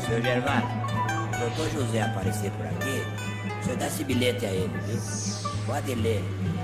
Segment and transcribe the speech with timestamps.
[0.00, 4.76] Seu Gervásio, o doutor José aparecer por aqui, o senhor dá esse bilhete a ele,
[4.78, 4.98] viu?
[5.66, 6.20] Pode ler,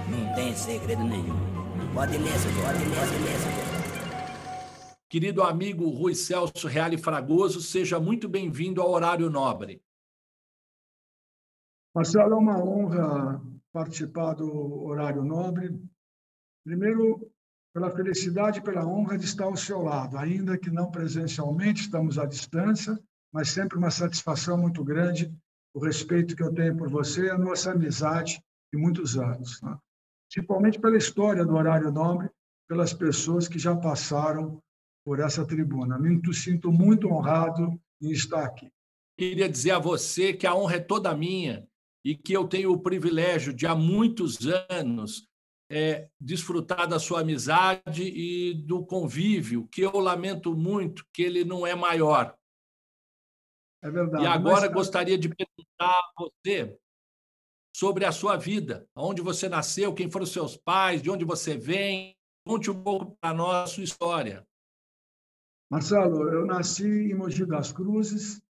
[0.09, 1.39] não tem segredo nenhum.
[1.95, 3.73] Pode ler, senhor, pode ler, pode ler, senhor.
[5.09, 9.81] Querido amigo Rui Celso Reale Fragoso, seja muito bem-vindo ao Horário Nobre.
[11.95, 15.79] Marcelo, é uma honra participar do Horário Nobre.
[16.65, 17.32] Primeiro,
[17.73, 22.19] pela felicidade e pela honra de estar ao seu lado, ainda que não presencialmente, estamos
[22.19, 22.99] à distância,
[23.33, 25.35] mas sempre uma satisfação muito grande
[25.75, 29.61] o respeito que eu tenho por você e a nossa amizade de muitos anos.
[29.63, 29.77] Né?
[30.31, 32.29] Principalmente pela história do Horário Nobre,
[32.69, 34.63] pelas pessoas que já passaram
[35.05, 35.99] por essa tribuna.
[35.99, 38.71] Me sinto muito honrado em estar aqui.
[39.19, 41.67] Queria dizer a você que a honra é toda minha
[42.05, 45.27] e que eu tenho o privilégio de, há muitos anos,
[45.75, 51.67] é, desfrutar da sua amizade e do convívio, que eu lamento muito que ele não
[51.67, 52.37] é maior.
[53.83, 54.23] É verdade.
[54.23, 54.75] E agora mas...
[54.75, 56.79] gostaria de perguntar a você
[57.75, 62.15] sobre a sua vida, onde você nasceu, quem foram seus pais, de onde você vem.
[62.47, 64.47] Conte um pouco para nós a sua história.
[65.71, 68.43] Marcelo, eu nasci em Mogi das Cruzes,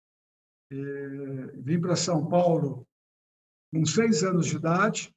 [0.72, 2.84] eh, vim para São Paulo
[3.72, 5.14] com seis anos de idade.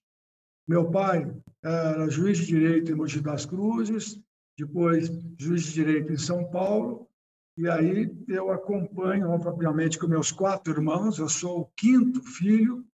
[0.67, 1.25] Meu pai
[1.65, 4.19] era juiz de direito em Mogi das Cruzes,
[4.57, 7.07] depois juiz de direito em São Paulo,
[7.57, 11.17] e aí eu acompanho, obviamente, com meus quatro irmãos.
[11.17, 12.85] Eu sou o quinto filho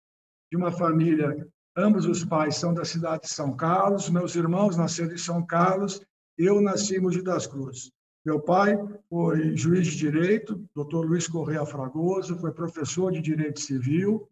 [0.49, 5.13] de uma família, ambos os pais são da cidade de São Carlos, meus irmãos nasceram
[5.13, 6.01] em São Carlos,
[6.37, 7.91] eu nasci em Mogi das Cruzes.
[8.25, 8.77] Meu pai
[9.09, 14.29] foi juiz de direito, doutor Luiz Correia Fragoso, foi professor de direito civil,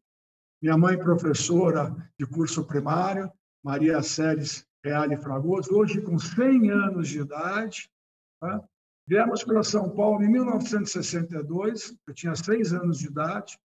[0.62, 3.31] minha mãe, professora de curso primário,
[3.64, 7.90] Maria Séries Reale Fragoso, hoje com 100 anos de idade.
[8.40, 8.64] Tá?
[9.08, 13.60] Viemos para São Paulo em 1962, eu tinha seis anos de idade,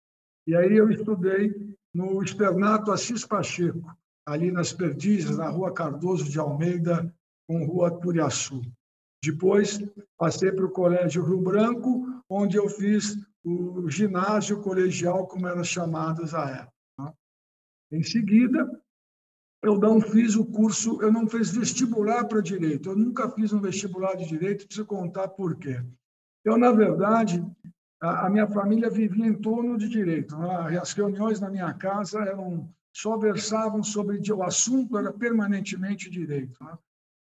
[0.47, 1.55] e aí eu estudei
[1.95, 3.97] no Externato Assis Pacheco,
[4.27, 7.13] ali nas Perdizes, na Rua Cardoso de Almeida,
[7.49, 8.61] com Rua Turiaçu.
[9.25, 9.83] Depois,
[10.17, 16.35] passei para o Colégio Rio Branco, onde eu fiz o ginásio colegial, como eram chamados
[16.35, 17.17] à época.
[17.91, 18.71] Em seguida,
[19.63, 22.91] eu não fiz o curso, eu não fiz vestibular para direito.
[22.91, 25.83] Eu nunca fiz um vestibular de direito, preciso contar por quê.
[26.45, 27.45] Eu, na verdade,
[28.01, 30.37] a, a minha família vivia em torno de direito.
[30.37, 30.79] Né?
[30.79, 36.63] As reuniões na minha casa eram só versavam sobre o assunto era permanentemente direito.
[36.65, 36.77] Né?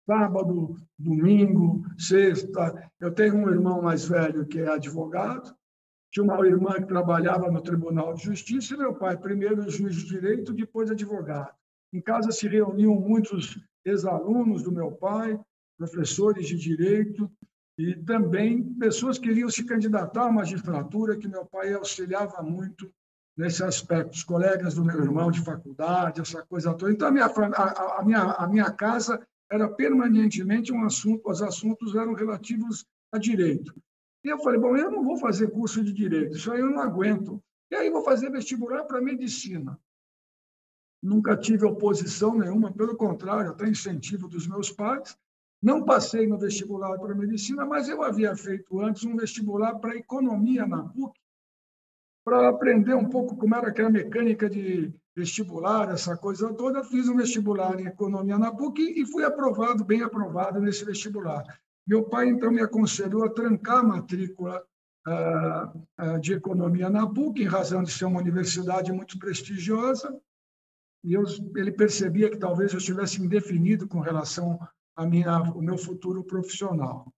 [0.06, 2.90] Sábado, domingo, sexta.
[3.00, 5.54] Eu tenho um irmão mais velho que é advogado,
[6.10, 10.06] tinha uma irmã que trabalhava no Tribunal de Justiça e meu pai, primeiro juiz de
[10.06, 11.54] direito, depois advogado.
[11.92, 15.38] Em casa se reuniam muitos ex-alunos do meu pai,
[15.78, 17.30] professores de direito
[17.78, 22.92] e também pessoas que queriam se candidatar à magistratura, que meu pai auxiliava muito
[23.36, 26.90] nesse aspecto, os colegas do meu irmão de faculdade, essa coisa toda.
[26.90, 31.94] Então, a minha, a, a minha, a minha casa era permanentemente um assunto, os assuntos
[31.94, 33.72] eram relativos a direito.
[34.24, 36.80] E eu falei, bom, eu não vou fazer curso de direito, isso aí eu não
[36.80, 37.40] aguento.
[37.70, 39.78] E aí vou fazer vestibular para medicina.
[41.02, 45.16] Nunca tive oposição nenhuma, pelo contrário, até incentivo dos meus pais.
[45.62, 50.66] Não passei no vestibular para medicina, mas eu havia feito antes um vestibular para economia
[50.66, 51.18] na PUC,
[52.24, 56.84] para aprender um pouco como era aquela mecânica de vestibular, essa coisa toda.
[56.84, 61.44] Fiz um vestibular em economia na PUC e fui aprovado, bem aprovado nesse vestibular.
[61.86, 64.62] Meu pai, então, me aconselhou a trancar a matrícula
[65.06, 70.14] ah, ah, de economia na PUC, em razão de ser uma universidade muito prestigiosa,
[71.08, 71.24] e eu,
[71.56, 74.58] ele percebia que talvez eu estivesse indefinido com relação
[74.94, 77.10] a minha, ao meu futuro profissional.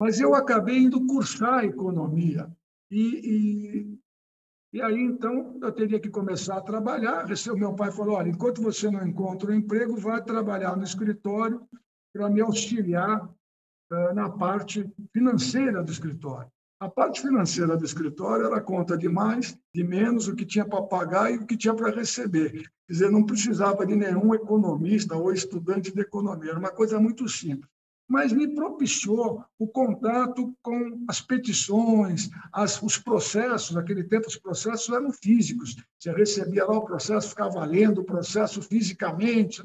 [0.00, 2.48] Mas eu acabei indo cursar economia,
[2.88, 3.98] e, e,
[4.74, 7.26] e aí, então, eu teria que começar a trabalhar.
[7.50, 11.66] O meu pai falou: olha, enquanto você não encontra um emprego, vai trabalhar no escritório
[12.12, 13.28] para me auxiliar
[14.14, 16.50] na parte financeira do escritório.
[16.78, 20.82] A parte financeira do escritório era conta de mais, de menos, o que tinha para
[20.82, 22.52] pagar e o que tinha para receber.
[22.52, 27.26] Quer dizer, não precisava de nenhum economista ou estudante de economia, era uma coisa muito
[27.30, 27.70] simples.
[28.06, 33.74] Mas me propiciou o contato com as petições, as, os processos.
[33.74, 35.74] Naquele tempo, os processos eram físicos.
[35.98, 39.62] Você recebia lá o processo, ficava lendo o processo fisicamente.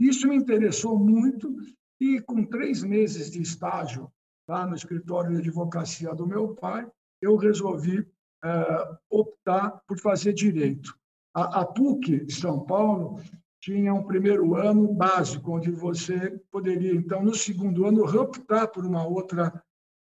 [0.00, 1.54] Isso me interessou muito
[2.00, 4.10] e com três meses de estágio
[4.48, 6.86] lá no escritório de advocacia do meu pai,
[7.20, 8.06] eu resolvi
[8.44, 10.94] é, optar por fazer direito.
[11.34, 13.20] A, a PUC de São Paulo
[13.60, 19.06] tinha um primeiro ano básico, onde você poderia, então, no segundo ano, optar por uma
[19.06, 19.52] outra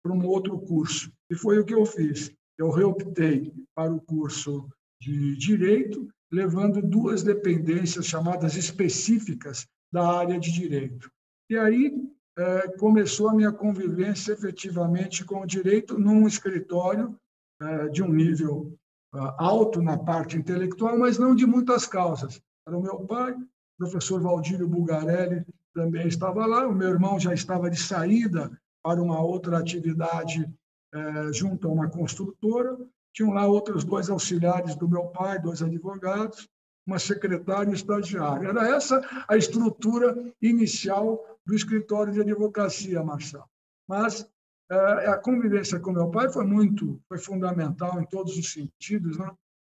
[0.02, 1.12] para um outro curso.
[1.30, 2.34] E foi o que eu fiz.
[2.58, 4.68] Eu reoptei para o curso
[5.00, 11.10] de Direito, levando duas dependências chamadas específicas da área de Direito.
[11.48, 11.94] E aí
[12.36, 17.18] é, começou a minha convivência efetivamente com o direito num escritório
[17.60, 18.74] é, de um nível
[19.14, 22.40] é, alto na parte intelectual, mas não de muitas causas.
[22.66, 25.44] Era o meu pai, o professor Valdírio Bugarelli
[25.74, 28.50] também estava lá, o meu irmão já estava de saída
[28.82, 30.50] para uma outra atividade
[30.94, 32.76] é, junto a uma construtora,
[33.14, 36.48] tinham lá outros dois auxiliares do meu pai, dois advogados,
[36.86, 38.48] uma secretária e um estagiário.
[38.48, 43.48] Era essa a estrutura inicial do escritório de advocacia, Marcelo.
[43.88, 44.26] Mas
[44.70, 49.30] é, a convivência com meu pai foi muito, foi fundamental em todos os sentidos, né?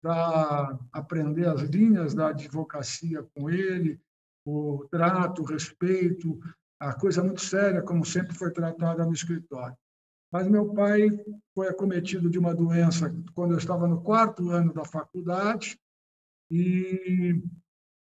[0.03, 3.99] para aprender as linhas da advocacia com ele,
[4.47, 6.39] o trato, o respeito,
[6.79, 9.75] a coisa muito séria, como sempre foi tratada no escritório.
[10.31, 11.09] Mas meu pai
[11.55, 15.79] foi acometido de uma doença quando eu estava no quarto ano da faculdade
[16.55, 17.43] e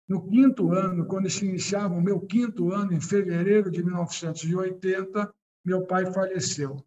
[0.08, 5.32] no quinto ano, quando se iniciava o meu quinto ano, em fevereiro de 1980,
[5.64, 6.84] meu pai faleceu.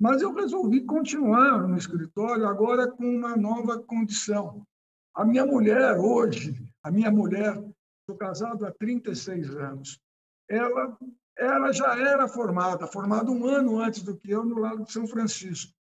[0.00, 4.66] Mas eu resolvi continuar no escritório, agora com uma nova condição.
[5.14, 7.52] A minha mulher, hoje, a minha mulher,
[8.00, 10.00] estou casado há 36 anos,
[10.48, 10.96] ela,
[11.36, 15.06] ela já era formada, formada um ano antes do que eu, no Lago de São
[15.06, 15.74] Francisco.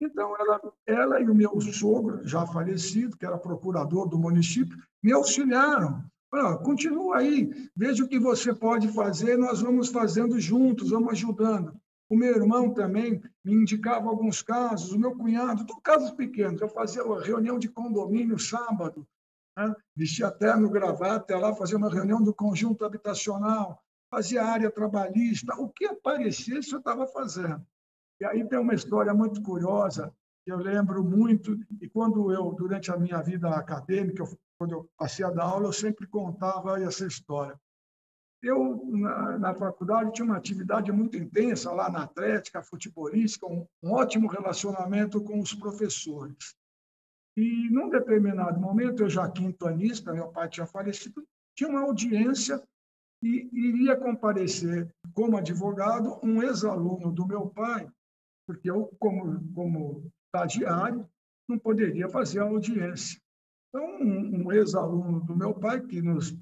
[0.00, 5.12] Então, ela, ela e o meu sogro, já falecido, que era procurador do município, me
[5.12, 6.04] auxiliaram.
[6.30, 11.74] Falaram, continua aí, veja o que você pode fazer, nós vamos fazendo juntos, vamos ajudando.
[12.08, 16.60] O meu irmão também me indicava alguns casos, o meu cunhado, todos casos pequenos.
[16.60, 19.06] Eu fazia uma reunião de condomínio sábado,
[19.56, 19.74] né?
[19.96, 25.86] vestia terno, gravata, lá fazia uma reunião do conjunto habitacional, fazia área trabalhista, o que
[25.86, 27.64] aparecesse eu estava fazendo.
[28.20, 30.12] E aí tem uma história muito curiosa,
[30.44, 34.24] que eu lembro muito, e quando eu, durante a minha vida acadêmica,
[34.58, 37.58] quando eu passei a dar aula, eu sempre contava essa história.
[38.42, 43.92] Eu, na, na, faculdade, tinha uma atividade muito intensa lá na atlética, futebolística, um, um
[43.92, 46.54] ótimo relacionamento com os professores.
[47.36, 51.26] E, num determinado momento, eu já quintonista, meu pai tinha falecido,
[51.56, 52.62] tinha uma audiência
[53.22, 57.90] e iria comparecer como advogado um ex-aluno do meu pai,
[58.46, 61.08] porque eu, como, como estagiário,
[61.48, 63.20] não poderia fazer a audiência.
[63.68, 66.36] Então, um, um ex-aluno do meu pai, que nos,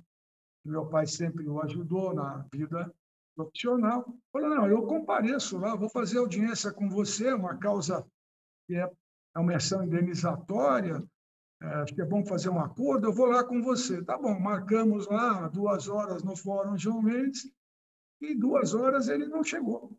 [0.64, 2.92] meu pai sempre o ajudou na vida
[3.34, 8.06] profissional, falou: não, eu compareço lá, vou fazer audiência com você, uma causa
[8.66, 8.90] que é,
[9.34, 11.02] é uma ação indenizatória,
[11.62, 14.02] é, acho que é bom fazer um acordo, eu vou lá com você.
[14.04, 17.50] Tá bom, marcamos lá duas horas no Fórum João Mendes,
[18.20, 19.96] e duas horas ele não chegou.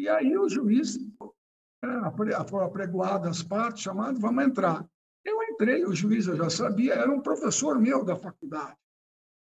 [0.00, 0.96] E aí o juiz,
[1.84, 4.88] é, foram apregoadas as partes, chamado, vamos entrar.
[5.22, 8.78] Eu entrei, o juiz eu já sabia, era um professor meu da faculdade.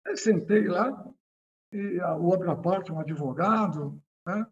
[0.06, 1.12] Eu sentei lá,
[1.72, 4.46] e a outra parte, um advogado, né?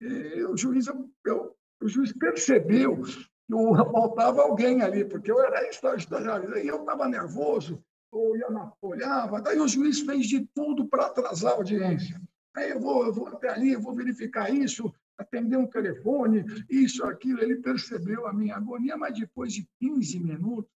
[0.00, 3.52] e o juiz, eu, o juiz percebeu que
[3.92, 7.80] faltava alguém ali, porque eu era estagiário, e eu estava nervoso,
[8.12, 12.20] eu ia na, olhava, daí o juiz fez de tudo para atrasar a audiência.
[12.56, 17.04] Aí eu vou, eu vou até ali, eu vou verificar isso, atender um telefone, isso,
[17.04, 17.40] aquilo.
[17.40, 20.70] Ele percebeu a minha agonia, mas depois de 15 minutos,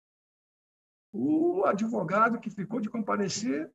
[1.14, 3.72] o advogado que ficou de comparecer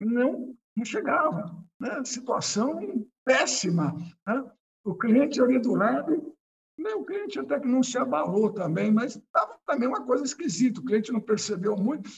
[0.00, 1.56] não, não chegava.
[1.78, 2.04] Né?
[2.04, 3.94] Situação péssima.
[4.26, 4.50] Né?
[4.84, 6.34] O cliente ali do lado,
[6.76, 6.90] né?
[6.94, 10.80] o cliente até que não se abalou também, mas estava também uma coisa esquisita.
[10.80, 12.10] O cliente não percebeu muito.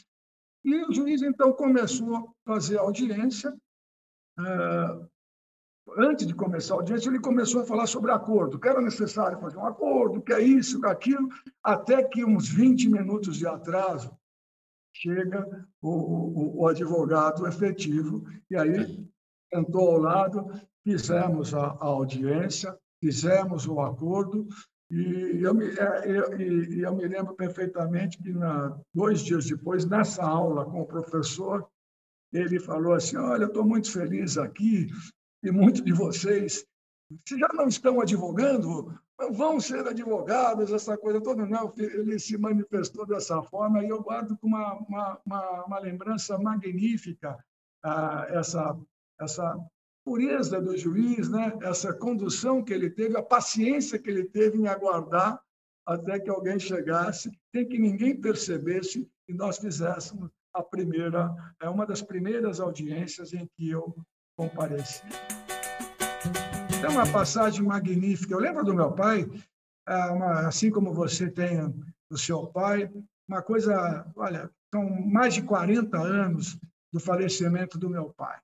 [0.64, 3.52] E o juiz, então, começou a fazer audiência.
[4.38, 5.10] Uh,
[5.96, 9.58] antes de começar a audiência, ele começou a falar sobre acordo, que era necessário fazer
[9.58, 11.28] um acordo, que é isso, que é aquilo,
[11.62, 14.16] até que uns 20 minutos de atraso
[14.94, 19.06] chega o, o, o advogado efetivo, e aí
[19.52, 20.50] sentou ao lado,
[20.84, 24.46] fizemos a, a audiência, fizemos o acordo,
[24.90, 30.22] e eu me, é, eu, eu me lembro perfeitamente que, na, dois dias depois, nessa
[30.22, 31.66] aula com o professor,
[32.30, 34.88] ele falou assim: Olha, eu estou muito feliz aqui,
[35.42, 36.64] e muitos de vocês,
[37.26, 38.98] se já não estão advogando,
[39.30, 41.46] vão ser advogados, essa coisa toda.
[41.46, 46.38] Não, ele se manifestou dessa forma e eu guardo com uma, uma, uma, uma lembrança
[46.38, 47.36] magnífica
[47.84, 48.78] ah, essa,
[49.20, 49.58] essa
[50.04, 51.52] pureza do juiz, né?
[51.62, 55.40] essa condução que ele teve, a paciência que ele teve em aguardar
[55.84, 61.86] até que alguém chegasse, sem que ninguém percebesse e nós fizéssemos a primeira, é uma
[61.86, 63.94] das primeiras audiências em que eu
[64.36, 65.08] comparecer.
[66.80, 68.34] tem uma passagem magnífica.
[68.34, 69.28] Eu lembro do meu pai,
[69.86, 71.72] ah, assim como você tem
[72.10, 72.90] do seu pai,
[73.28, 76.58] uma coisa, olha, são mais de 40 anos
[76.92, 78.38] do falecimento do meu pai.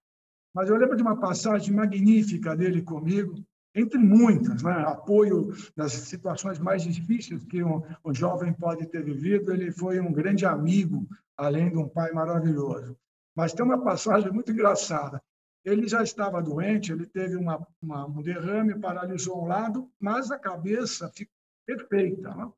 [0.54, 3.34] Mas eu lembro de uma passagem magnífica dele comigo,
[3.74, 4.72] entre muitas, né?
[4.86, 9.52] apoio nas situações mais difíceis que um, um jovem pode ter vivido.
[9.52, 12.96] Ele foi um grande amigo, além de um pai maravilhoso.
[13.36, 15.22] Mas tem uma passagem muito engraçada.
[15.68, 20.38] Ele já estava doente, ele teve uma, uma, um derrame, paralisou um lado, mas a
[20.38, 21.34] cabeça ficou
[21.66, 22.34] perfeita.
[22.34, 22.50] Né?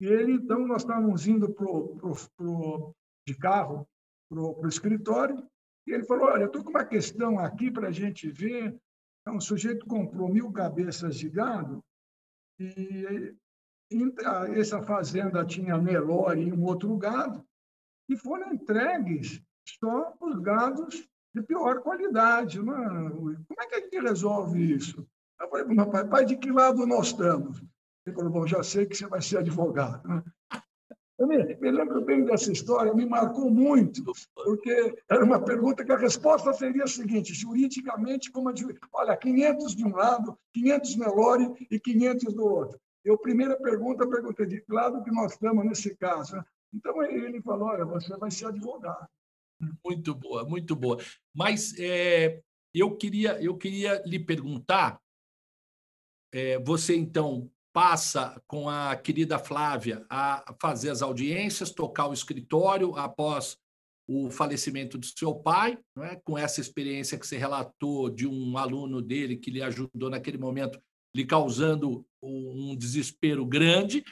[0.00, 2.94] E ele, então, nós estávamos indo pro, pro, pro,
[3.26, 3.86] de carro
[4.30, 5.46] para o escritório,
[5.86, 8.74] e ele falou: Olha, estou com uma questão aqui para a gente ver.
[9.20, 11.84] Então, o sujeito comprou mil cabeças de gado
[12.58, 13.34] e,
[14.56, 17.46] essa fazenda tinha Nelore e um outro gado,
[18.08, 22.62] e foram entregues só os gados de pior qualidade.
[22.62, 22.74] Né?
[23.10, 25.06] Como é que a gente resolve isso?
[25.40, 27.60] Eu falei para meu pai, pai, de que lado nós estamos?
[28.06, 30.06] Ele falou, bom, já sei que você vai ser advogado.
[30.06, 30.22] Né?
[31.18, 34.02] Eu me, me, lembro bem dessa história, me marcou muito,
[34.34, 38.52] porque era uma pergunta que a resposta seria a seguinte: juridicamente, como a,
[38.92, 42.80] olha, 500 de um lado, 500 Nelore e 500 do outro.
[43.04, 46.44] Eu, primeira pergunta, perguntei de que lado que nós estamos nesse caso.
[46.72, 49.06] Então, ele falou: olha, você vai ser advogado.
[49.84, 50.98] Muito boa, muito boa.
[51.34, 52.40] Mas é,
[52.72, 55.00] eu, queria, eu queria lhe perguntar:
[56.32, 62.96] é, você então passa com a querida Flávia a fazer as audiências, tocar o escritório
[62.96, 63.58] após
[64.06, 66.16] o falecimento do seu pai, é?
[66.16, 70.78] com essa experiência que você relatou de um aluno dele que lhe ajudou naquele momento,
[71.14, 74.04] lhe causando um desespero grande,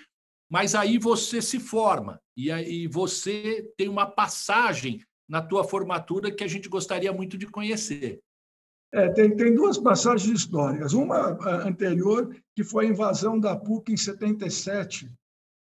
[0.50, 6.44] mas aí você se forma e aí você tem uma passagem na tua formatura que
[6.44, 8.20] a gente gostaria muito de conhecer.
[8.92, 10.92] É, tem, tem duas passagens históricas.
[10.92, 15.10] Uma anterior, que foi a invasão da PUC em 77, é,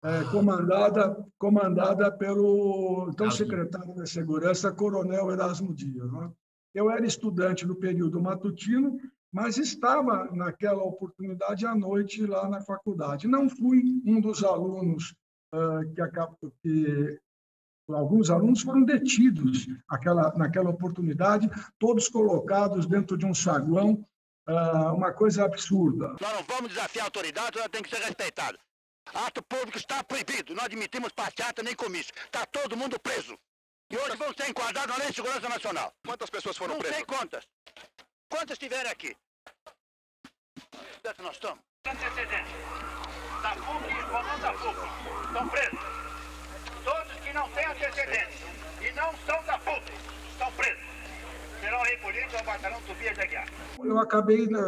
[0.09, 0.25] ah.
[0.33, 6.11] comandada, comandada pelo então secretário da Segurança, Coronel Erasmo Dias.
[6.11, 6.29] Né?
[6.75, 8.99] Eu era estudante no período matutino,
[9.33, 13.29] mas estava naquela oportunidade à noite lá na faculdade.
[13.29, 15.15] Não fui um dos alunos
[15.55, 17.21] uh, que, que
[17.95, 24.05] Alguns alunos foram detidos aquela, naquela oportunidade, todos colocados dentro de um saguão,
[24.47, 26.17] ah, uma coisa absurda.
[26.21, 28.59] Nós não vamos desafiar a autoridade, ela tem que ser respeitada.
[29.15, 32.13] Ato público está proibido, não admitimos passeata nem comício.
[32.27, 33.37] Está todo mundo preso.
[33.91, 35.93] E hoje vão ser enquadrados na Lei de Segurança Nacional.
[36.07, 36.99] Quantas pessoas foram não presas?
[37.01, 37.49] Não sei quantas.
[38.29, 39.17] Quantas estiverem aqui?
[41.19, 41.61] Nós estamos.
[41.87, 42.53] Antecedentes.
[43.43, 45.27] Da FUC e comando da FUC.
[45.27, 46.00] Estão presos
[47.31, 48.41] que não têm antecedentes
[48.81, 49.93] e não são da PUC
[50.33, 50.83] estão presos.
[51.61, 53.47] Serão recolhidos ao batalhão Tobias de Aguiar.
[53.79, 54.59] Eu acabei, né,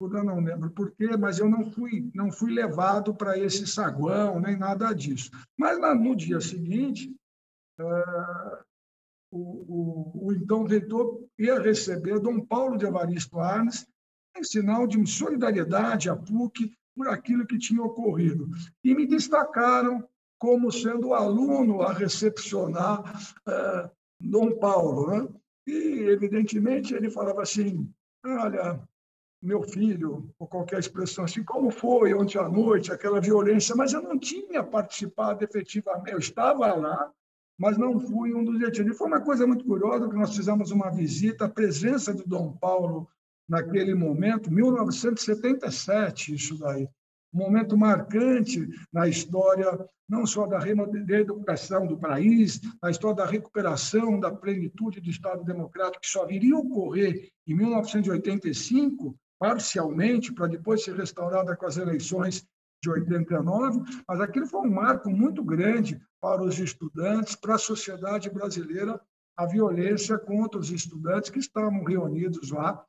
[0.00, 4.56] eu não lembro porquê, mas eu não fui, não fui levado para esse saguão, nem
[4.56, 5.30] nada disso.
[5.58, 7.14] Mas no dia seguinte,
[7.78, 8.64] uh,
[9.30, 13.86] o, o, o, então reitor ia receber Dom Paulo de Evaristo Arnes
[14.34, 18.48] em sinal de solidariedade à PUC por aquilo que tinha ocorrido.
[18.82, 20.08] E me destacaram
[20.42, 25.06] como sendo o aluno a recepcionar é, Dom Paulo.
[25.06, 25.28] Né?
[25.68, 27.88] E, evidentemente, ele falava assim:
[28.26, 28.82] olha,
[29.40, 34.02] meu filho, ou qualquer expressão assim, como foi ontem à noite aquela violência, mas eu
[34.02, 37.12] não tinha participado efetivamente, eu estava lá,
[37.56, 38.92] mas não fui um dos detidos.
[38.92, 42.50] E foi uma coisa muito curiosa, que nós fizemos uma visita, a presença de Dom
[42.56, 43.08] Paulo
[43.48, 46.88] naquele momento, 1977, isso daí,
[47.32, 54.20] um momento marcante na história não só da reeducação do país, na história da recuperação
[54.20, 60.84] da plenitude do Estado Democrático, que só viria a ocorrer em 1985, parcialmente, para depois
[60.84, 62.46] ser restaurada com as eleições
[62.82, 68.28] de 89, mas aquilo foi um marco muito grande para os estudantes, para a sociedade
[68.28, 69.00] brasileira,
[69.34, 72.84] a violência contra os estudantes que estavam reunidos lá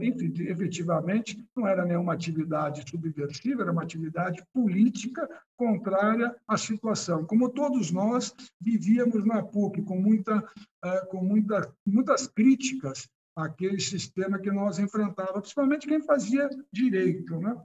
[0.00, 7.24] enfim, efetivamente, não era nenhuma atividade subversiva, era uma atividade política contrária à situação.
[7.24, 10.44] Como todos nós vivíamos na PUC com, muita,
[10.82, 17.38] ah, com muita, muitas críticas àquele sistema que nós enfrentávamos, principalmente quem fazia direito.
[17.38, 17.56] Né?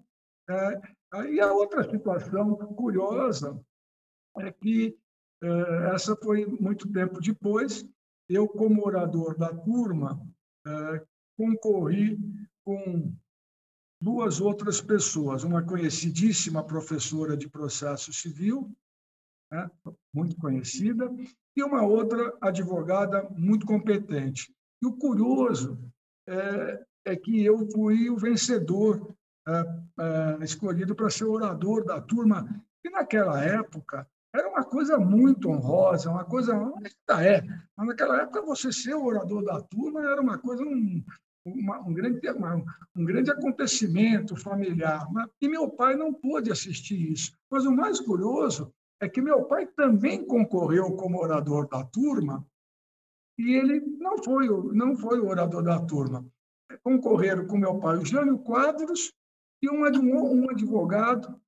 [0.49, 3.59] É, e a outra situação curiosa
[4.37, 4.95] é que
[5.41, 7.85] é, essa foi muito tempo depois,
[8.29, 10.21] eu, como orador da turma,
[10.67, 11.05] é,
[11.37, 12.17] concorri
[12.63, 13.13] com
[14.01, 18.71] duas outras pessoas, uma conhecidíssima professora de processo civil,
[19.51, 19.69] né,
[20.13, 21.09] muito conhecida,
[21.55, 24.53] e uma outra advogada muito competente.
[24.81, 25.79] E o curioso
[26.27, 29.15] é é que eu fui o vencedor
[29.47, 32.49] é, é, escolhido para ser orador da turma.
[32.83, 37.41] E naquela época era uma coisa muito honrosa, uma coisa ainda é,
[37.77, 41.03] mas naquela época você ser orador da turma era uma coisa um,
[41.45, 42.63] uma, um, grande, uma,
[42.95, 45.11] um grande acontecimento familiar.
[45.13, 45.27] Né?
[45.39, 47.37] E meu pai não pôde assistir isso.
[47.49, 52.45] Mas o mais curioso é que meu pai também concorreu como orador da turma
[53.37, 56.25] e ele não foi, não foi o orador da turma.
[56.83, 59.13] Concorreram com meu pai o Jânio Quadros
[59.61, 61.39] e um, um advogado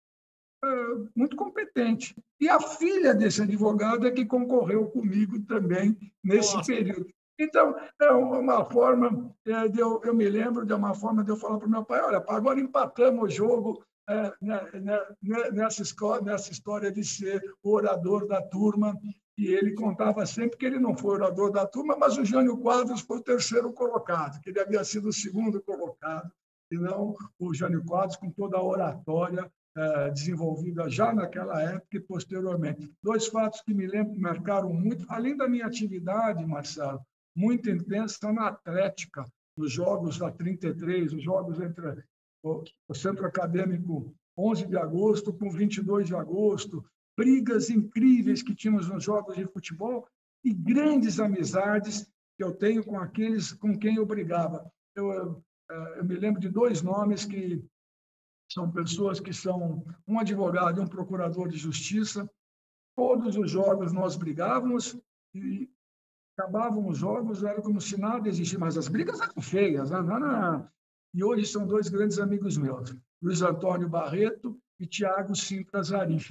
[0.64, 2.16] uh, muito competente.
[2.40, 6.72] E a filha desse advogado é que concorreu comigo também nesse Nossa.
[6.72, 7.08] período.
[7.40, 11.38] Então, é uma forma, é, de eu, eu me lembro de uma forma de eu
[11.38, 15.82] falar para o meu pai, olha, agora empatamos o jogo é, né, né, né, nessa,
[15.82, 18.98] escola, nessa história de ser orador da turma,
[19.38, 23.02] e ele contava sempre que ele não foi orador da turma, mas o Jânio Quadros
[23.02, 26.32] foi o terceiro colocado, que ele havia sido o segundo colocado,
[26.72, 32.00] e não o Jânio Quadros com toda a oratória é, desenvolvida já naquela época e
[32.00, 32.92] posteriormente.
[33.04, 37.00] Dois fatos que me lembro, marcaram muito, além da minha atividade, Marcelo,
[37.38, 39.24] muito intensa na Atlética,
[39.56, 42.04] nos Jogos da 33, os Jogos entre
[42.44, 46.84] o Centro Acadêmico 11 de agosto com 22 de agosto,
[47.16, 50.08] brigas incríveis que tínhamos nos jogos de futebol
[50.44, 52.04] e grandes amizades
[52.38, 54.72] que eu tenho com aqueles com quem eu brigava.
[54.96, 55.44] Eu, eu,
[55.98, 57.64] eu me lembro de dois nomes que
[58.52, 62.30] são pessoas que são um advogado e um procurador de justiça.
[62.96, 64.98] Todos os jogos nós brigávamos
[65.36, 65.70] e
[66.38, 69.90] acabavam os jogos, era como se nada existisse, mas as brigas eram feias.
[69.90, 70.02] Né?
[70.02, 70.70] Não, não,
[71.14, 76.30] E hoje são dois grandes amigos meus, Luiz Antônio Barreto e Tiago Sintra Zarif.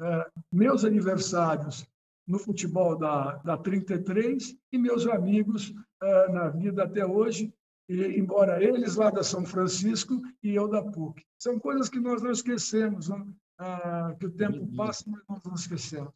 [0.00, 1.86] É, meus aniversários
[2.26, 7.52] no futebol da, da 33 e meus amigos é, na vida até hoje,
[7.88, 11.24] e, embora eles lá da São Francisco e eu da PUC.
[11.38, 13.26] São coisas que nós não esquecemos, né?
[13.58, 16.12] ah, que o tempo passa, mas nós não esquecemos.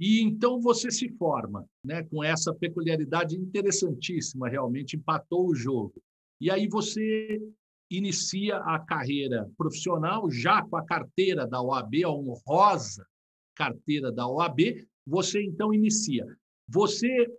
[0.00, 6.02] E então você se forma, né, com essa peculiaridade interessantíssima, realmente empatou o jogo.
[6.40, 7.38] E aí você
[7.90, 13.06] inicia a carreira profissional já com a carteira da OAB, a honrosa
[13.54, 16.24] carteira da OAB, você então inicia.
[16.66, 17.30] Você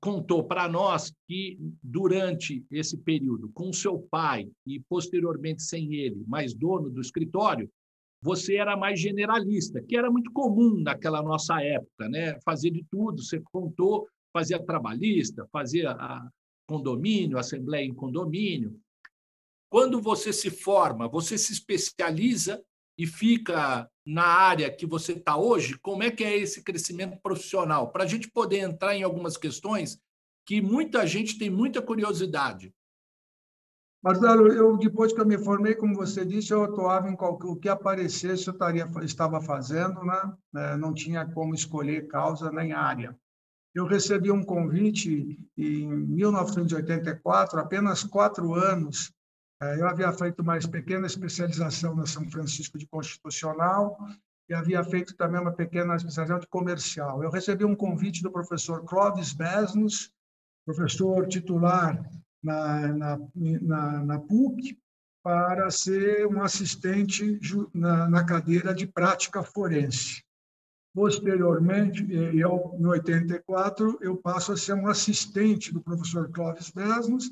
[0.00, 6.52] contou para nós que durante esse período, com seu pai e posteriormente sem ele, mais
[6.54, 7.70] dono do escritório,
[8.24, 12.40] você era mais generalista, que era muito comum naquela nossa época, né?
[12.42, 15.94] Fazia de tudo, você contou, fazia trabalhista, fazia
[16.66, 18.80] condomínio, assembleia em condomínio.
[19.68, 22.64] Quando você se forma, você se especializa
[22.96, 27.92] e fica na área que você está hoje, como é que é esse crescimento profissional?
[27.92, 29.98] Para a gente poder entrar em algumas questões
[30.46, 32.72] que muita gente tem muita curiosidade.
[34.04, 37.56] Marcelo, eu depois que eu me formei, como você disse, eu atuava em qualquer, o
[37.56, 40.34] que aparecesse, eu estaria, estava fazendo, né?
[40.56, 43.16] É, não tinha como escolher causa nem área.
[43.74, 49.10] Eu recebi um convite em 1984, apenas quatro anos.
[49.62, 53.96] É, eu havia feito uma pequena especialização na São Francisco de Constitucional
[54.50, 57.24] e havia feito também uma pequena especialização de comercial.
[57.24, 60.12] Eu recebi um convite do professor Clóvis Besnos,
[60.66, 62.06] professor titular
[62.44, 64.78] na, na, na, na PUC
[65.22, 67.40] para ser um assistente
[67.72, 70.22] na, na cadeira de prática forense.
[70.94, 77.30] Posteriormente, em 84, eu passo a ser um assistente do professor Clóvis Besnos,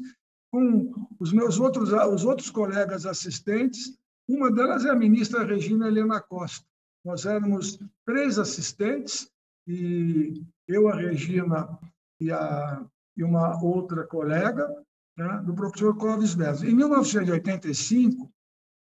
[0.50, 3.96] com os meus outros, os outros colegas assistentes.
[4.26, 6.66] Uma delas é a ministra Regina Helena Costa.
[7.04, 9.30] Nós éramos três assistentes,
[9.66, 11.78] e eu, a Regina
[12.20, 12.84] e, a,
[13.16, 14.68] e uma outra colega,
[15.16, 16.62] né, do professor Clóvis Bezos.
[16.62, 18.32] Em 1985,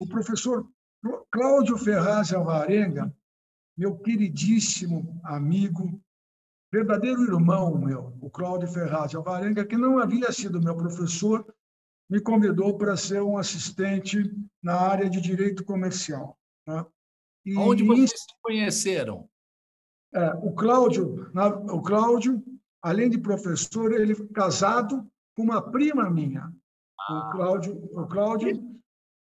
[0.00, 0.68] o professor
[1.30, 3.14] Cláudio Ferraz Alvarenga,
[3.76, 6.00] meu queridíssimo amigo,
[6.72, 11.46] verdadeiro irmão meu, o Cláudio Ferraz Alvarenga, que não havia sido meu professor,
[12.10, 16.38] me convidou para ser um assistente na área de direito comercial.
[16.66, 16.84] Né?
[17.44, 19.28] E, Onde vocês se conheceram?
[20.14, 21.30] É, o Cláudio,
[21.70, 22.42] o Cláudio,
[22.82, 25.08] além de professor, ele casado com
[25.42, 26.52] uma prima minha,
[27.00, 27.28] ah.
[27.28, 27.74] o Cláudio.
[27.92, 28.78] O Cláudio...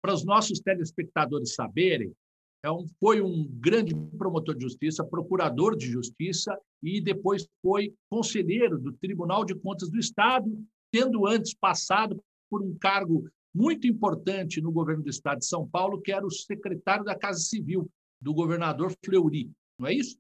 [0.02, 2.16] Para os nossos telespectadores saberem,
[2.64, 8.78] é um, foi um grande promotor de justiça, procurador de justiça e depois foi conselheiro
[8.80, 10.50] do Tribunal de Contas do Estado,
[10.92, 16.02] tendo antes passado por um cargo muito importante no governo do Estado de São Paulo,
[16.02, 17.90] que era o secretário da Casa Civil
[18.22, 20.18] do governador Fleury, não é isso?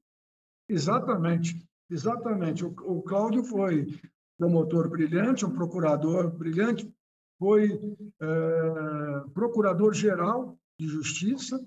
[0.67, 2.63] Exatamente, exatamente.
[2.65, 3.87] O, o Cláudio foi
[4.39, 6.89] promotor brilhante, um procurador brilhante,
[7.37, 7.77] foi
[8.21, 11.61] é, procurador-geral de Justiça,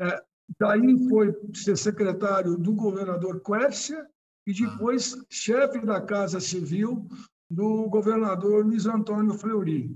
[0.00, 0.22] é,
[0.58, 4.08] daí foi ser secretário do governador Quércia
[4.46, 7.06] e depois chefe da Casa Civil
[7.50, 9.94] do governador Luiz Antônio Fleury.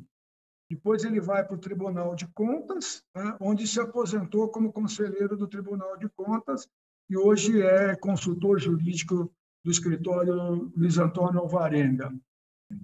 [0.70, 5.46] Depois ele vai para o Tribunal de Contas, né, onde se aposentou como conselheiro do
[5.46, 6.68] Tribunal de Contas
[7.08, 9.30] e hoje é consultor jurídico
[9.64, 12.12] do escritório Luiz Antônio Alvarenga.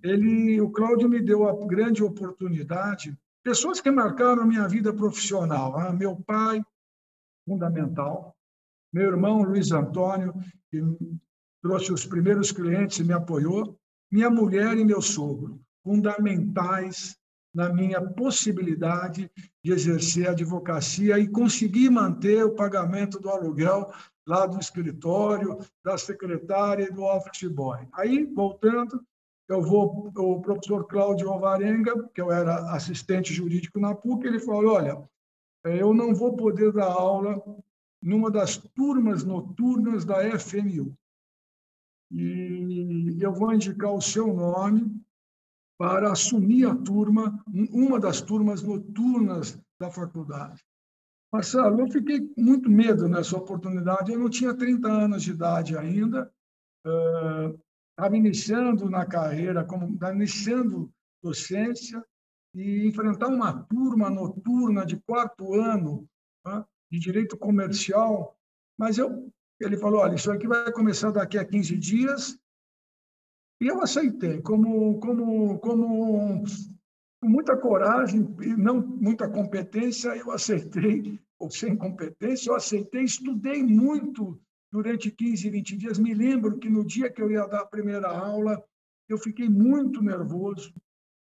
[0.03, 5.77] Ele, o Cláudio me deu a grande oportunidade, pessoas que marcaram a minha vida profissional,
[5.77, 5.93] né?
[5.93, 6.62] meu pai,
[7.47, 8.37] fundamental,
[8.93, 10.35] meu irmão Luiz Antônio,
[10.71, 10.83] que
[11.62, 13.79] trouxe os primeiros clientes e me apoiou,
[14.11, 17.19] minha mulher e meu sogro, fundamentais
[17.55, 19.31] na minha possibilidade
[19.64, 23.91] de exercer a advocacia e conseguir manter o pagamento do aluguel
[24.29, 27.88] lá do escritório, da secretária e do office boy.
[27.95, 29.03] Aí, voltando,
[29.49, 34.75] eu vou, o professor Cláudio Alvarenga, que eu era assistente jurídico na PUC, ele falou,
[34.75, 35.03] olha,
[35.64, 37.43] eu não vou poder dar aula
[38.03, 40.95] numa das turmas noturnas da FMU.
[42.11, 44.95] E eu vou indicar o seu nome
[45.79, 50.68] para assumir a turma, uma das turmas noturnas da faculdade.
[51.31, 54.12] Marcelo, eu fiquei muito medo nessa oportunidade.
[54.12, 56.33] Eu não tinha 30 anos de idade ainda,
[56.85, 60.91] estava uh, iniciando na carreira, como iniciando
[61.23, 62.03] docência,
[62.55, 66.09] e enfrentar uma turma noturna de quarto ano
[66.91, 68.37] de direito comercial.
[68.79, 72.38] Mas eu, ele falou: olha, isso aqui vai começar daqui a 15 dias.
[73.61, 76.45] E eu aceitei, como, como, como
[77.21, 83.63] com muita coragem e não muita competência, eu aceitei, ou sem competência, eu aceitei, estudei
[83.63, 84.41] muito
[84.73, 85.99] durante 15, 20 dias.
[85.99, 88.63] Me lembro que no dia que eu ia dar a primeira aula,
[89.09, 90.73] eu fiquei muito nervoso.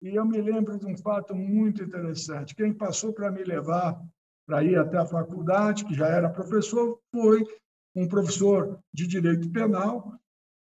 [0.02, 2.56] E eu me lembro de um fato muito interessante.
[2.56, 4.02] Quem passou para me levar
[4.45, 7.45] para ir até a faculdade, que já era professor, foi
[7.95, 10.19] um professor de direito penal,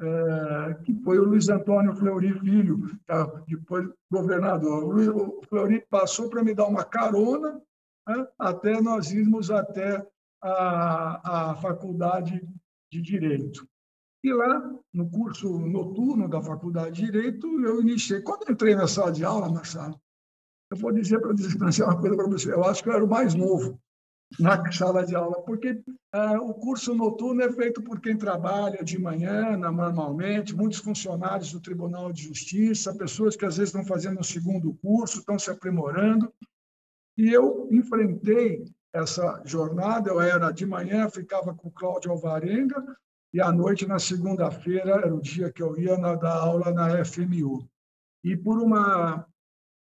[0.02, 3.26] é, que foi o Luiz Antônio Fleury Filho, tá?
[3.48, 4.84] depois governador.
[5.16, 7.62] O Fleury passou para me dar uma carona
[8.08, 8.28] né?
[8.38, 10.06] até nós irmos até
[10.42, 12.42] a, a faculdade
[12.92, 13.68] de Direito.
[14.24, 18.22] E lá, no curso noturno da Faculdade de Direito, eu iniciei.
[18.22, 20.00] Quando eu entrei na sala de aula, Marcelo,
[20.72, 23.10] eu vou dizer para dizer uma coisa para você, eu acho que eu era o
[23.10, 23.80] mais novo
[24.40, 29.00] na sala de aula, porque ah, o curso noturno é feito por quem trabalha de
[29.00, 34.24] manhã, normalmente, muitos funcionários do Tribunal de Justiça, pessoas que às vezes estão fazendo um
[34.24, 36.34] segundo curso, estão se aprimorando.
[37.18, 42.84] E eu enfrentei essa jornada, eu era de manhã, ficava com o Cláudio Alvarenga,
[43.34, 47.04] e à noite, na segunda-feira, era o dia que eu ia na, dar aula na
[47.04, 47.68] FMU.
[48.24, 49.28] E por uma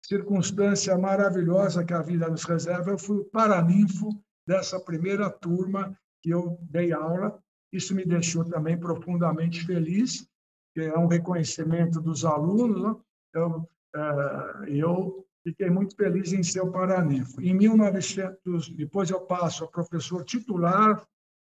[0.06, 4.10] circunstância maravilhosa que a vida nos reserva, eu fui paraninfo
[4.48, 7.38] dessa primeira turma que eu dei aula.
[7.72, 10.26] Isso me deixou também profundamente feliz,
[10.74, 12.82] que é um reconhecimento dos alunos.
[12.82, 12.96] Né?
[13.34, 17.42] Eu, é, eu fiquei muito feliz em ser o Paraninfo.
[17.42, 21.06] Em 1900, depois eu passo a professor titular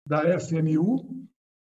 [0.07, 1.29] da FMU,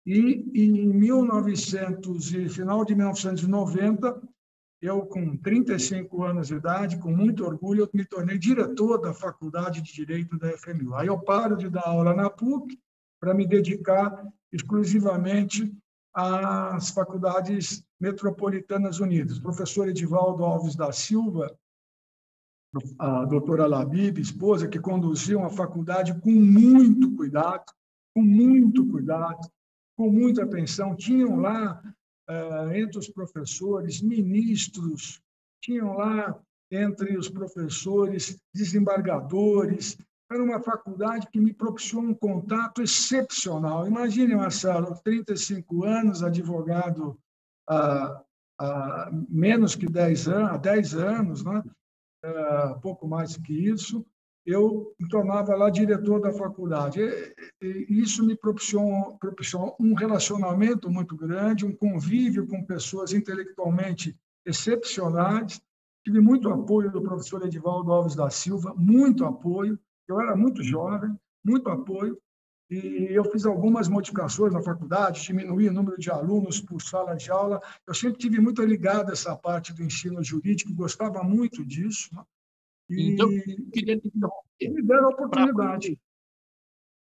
[0.05, 4.21] e em 1900 e final de 1990
[4.81, 9.81] eu, com 35 anos de idade, com muito orgulho, eu me tornei diretor da Faculdade
[9.81, 10.95] de Direito da FMU.
[10.95, 12.79] Aí eu paro de dar aula na PUC
[13.19, 15.71] para me dedicar exclusivamente
[16.13, 19.37] às faculdades metropolitanas unidas.
[19.37, 21.55] O professor Edivaldo Alves da Silva,
[22.97, 27.65] a doutora Labib, esposa, que conduziu a faculdade com muito cuidado,
[28.15, 29.47] com muito cuidado,
[29.95, 30.95] com muita atenção.
[30.95, 31.81] Tinham lá
[32.73, 35.21] entre os professores, ministros,
[35.61, 36.39] tinham lá
[36.71, 39.97] entre os professores desembargadores.
[40.31, 43.85] Era uma faculdade que me propiciou um contato excepcional.
[43.85, 47.19] Imagine, Marcelo, 35 anos, advogado
[47.67, 48.23] há,
[49.29, 51.63] menos que 10 anos, há 10 anos, né?
[52.23, 54.05] Uh, pouco mais que isso,
[54.45, 56.99] eu me tornava lá diretor da faculdade.
[57.61, 65.61] E, isso me propiciou, propiciou um relacionamento muito grande, um convívio com pessoas intelectualmente excepcionais.
[66.03, 69.79] Tive muito apoio do professor Edivaldo Alves da Silva, muito apoio.
[70.07, 72.17] Eu era muito jovem, muito apoio.
[72.69, 77.29] E eu fiz algumas modificações na faculdade, diminuí o número de alunos por sala de
[77.29, 77.61] aula.
[77.85, 82.09] Eu sempre tive muito ligado a essa parte do ensino jurídico, gostava muito disso.
[82.15, 82.23] Né?
[82.99, 84.69] Então, eu queria te interromper.
[84.69, 85.99] Me deram a oportunidade.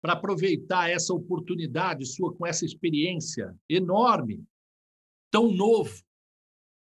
[0.01, 4.45] Para aproveitar essa oportunidade sua com essa experiência enorme,
[5.31, 6.01] tão novo,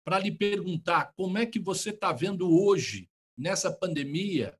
[0.05, 4.57] para lhe perguntar como é que você está vendo hoje, nessa pandemia,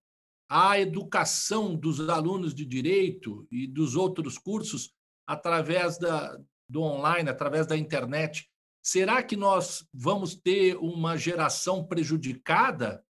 [0.49, 4.93] a educação dos alunos de direito e dos outros cursos
[5.25, 8.49] através da, do online, através da internet.
[8.81, 13.03] Será que nós vamos ter uma geração prejudicada?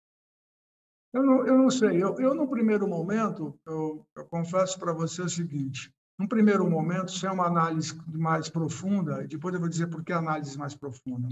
[1.12, 2.02] Eu não, eu não sei.
[2.02, 7.12] Eu, eu, no primeiro momento, eu, eu confesso para você o seguinte: num primeiro momento,
[7.12, 11.28] sem uma análise mais profunda, depois eu vou dizer por que análise mais profunda.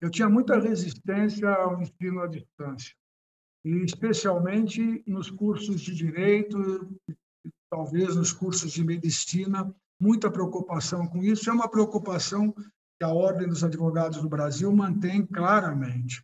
[0.00, 2.92] Eu tinha muita resistência ao ensino à distância,
[3.64, 6.58] e especialmente nos cursos de direito,
[7.70, 11.48] talvez nos cursos de medicina, muita preocupação com isso.
[11.48, 16.22] É uma preocupação que a Ordem dos Advogados do Brasil mantém claramente.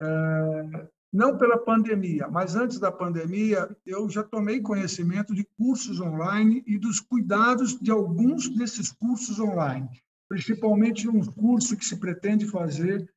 [0.00, 6.62] É, não pela pandemia, mas antes da pandemia, eu já tomei conhecimento de cursos online
[6.66, 9.88] e dos cuidados de alguns desses cursos online,
[10.28, 13.12] principalmente um curso que se pretende fazer,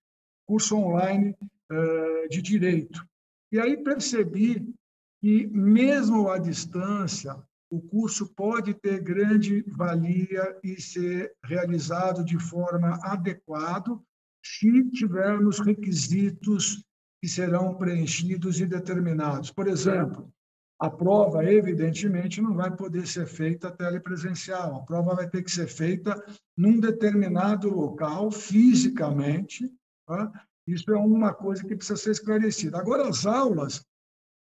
[0.48, 1.36] curso online
[1.72, 3.06] uh, de direito.
[3.52, 4.74] E aí percebi
[5.22, 7.38] que, mesmo à distância,
[7.70, 14.00] o curso pode ter grande valia e ser realizado de forma adequada
[14.44, 16.84] se tivermos requisitos
[17.24, 19.50] que serão preenchidos e determinados.
[19.50, 20.30] Por exemplo,
[20.78, 24.76] a prova, evidentemente, não vai poder ser feita telepresencial.
[24.76, 26.22] A prova vai ter que ser feita
[26.58, 29.72] num determinado local, fisicamente.
[30.06, 30.34] Tá?
[30.68, 32.78] Isso é uma coisa que precisa ser esclarecida.
[32.78, 33.86] Agora, as aulas,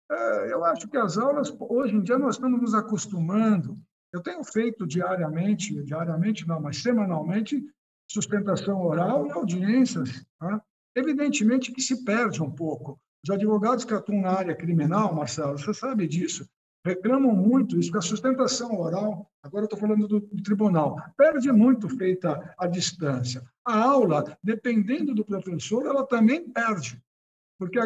[0.10, 3.78] é, eu acho que as aulas, hoje em dia, nós estamos nos acostumando.
[4.12, 7.63] Eu tenho feito diariamente, diariamente não, mas semanalmente,
[8.10, 10.26] sustentação oral e audiências.
[10.39, 10.60] Tá?
[10.95, 12.99] Evidentemente que se perde um pouco.
[13.23, 16.47] Os advogados que atuam na área criminal, Marcelo, você sabe disso,
[16.84, 21.51] reclamam muito isso, que a sustentação oral, agora eu estou falando do, do, tribunal, perde
[21.51, 23.43] muito feita à distância.
[23.65, 27.01] A aula, dependendo do professor, ela também perde.
[27.60, 27.80] Porque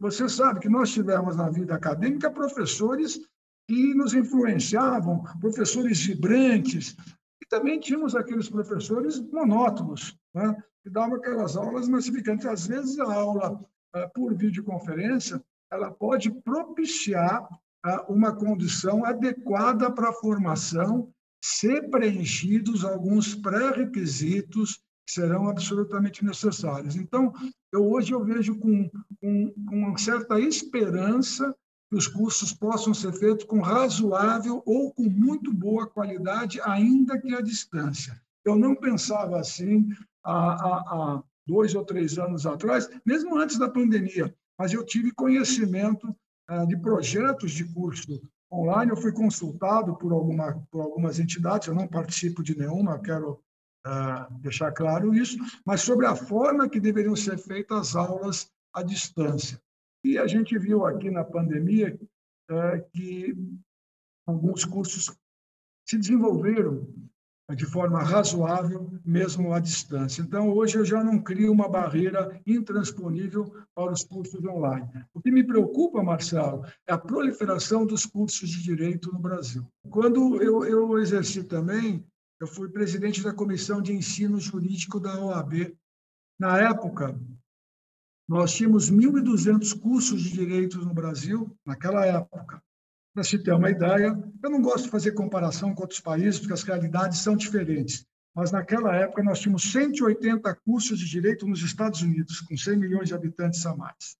[0.00, 3.20] você sabe que nós tivemos na vida acadêmica professores
[3.68, 6.96] que nos influenciavam, professores vibrantes,
[7.42, 10.56] e também tínhamos aqueles professores monótonos, né?
[10.88, 12.46] Que davam aquelas aulas massificantes.
[12.46, 13.60] Às vezes, a aula
[13.94, 17.46] eh, por videoconferência ela pode propiciar
[17.84, 21.12] eh, uma condição adequada para a formação,
[21.44, 26.96] ser preenchidos alguns pré-requisitos que serão absolutamente necessários.
[26.96, 27.32] Então,
[27.70, 31.54] eu hoje eu vejo com, com, com uma certa esperança
[31.90, 37.34] que os cursos possam ser feitos com razoável ou com muito boa qualidade, ainda que
[37.34, 38.20] à distância.
[38.44, 39.88] Eu não pensava assim
[40.32, 46.14] há, há, dois ou três anos atrás, mesmo antes da pandemia, mas eu tive conhecimento
[46.46, 48.20] ah, de projetos de curso
[48.52, 48.90] online.
[48.90, 53.42] Eu fui consultado por, alguma, por algumas entidades, eu não participo de nenhuma, quero
[53.86, 58.82] ah, deixar claro isso, mas sobre a forma que deveriam ser feitas as aulas à
[58.82, 59.58] distância.
[60.04, 61.98] E a gente viu aqui na pandemia
[62.50, 63.34] ah, que
[64.26, 65.16] alguns cursos
[65.86, 66.86] se desenvolveram
[67.54, 70.20] de forma razoável, mesmo à distância.
[70.20, 74.86] Então, hoje eu já não crio uma barreira intransponível para os cursos online.
[75.14, 79.66] O que me preocupa, Marcelo, é a proliferação dos cursos de direito no Brasil.
[79.88, 82.04] Quando eu, eu exerci também,
[82.38, 85.74] eu fui presidente da Comissão de Ensino Jurídico da OAB.
[86.38, 87.18] Na época,
[88.28, 92.62] nós tínhamos 1.200 cursos de direito no Brasil, naquela época.
[93.18, 96.52] Para se ter uma ideia, eu não gosto de fazer comparação com outros países, porque
[96.52, 98.06] as realidades são diferentes.
[98.32, 103.08] Mas naquela época nós tínhamos 180 cursos de direito nos Estados Unidos, com 100 milhões
[103.08, 104.16] de habitantes a mais.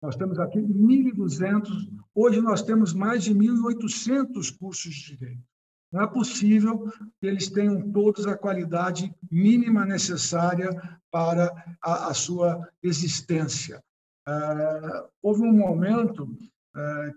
[0.00, 1.68] Nós temos aqui 1.200,
[2.14, 5.42] hoje nós temos mais de 1.800 cursos de direito.
[5.92, 10.70] Não é possível que eles tenham todos a qualidade mínima necessária
[11.10, 13.84] para a, a sua existência.
[14.26, 16.34] Uh, houve um momento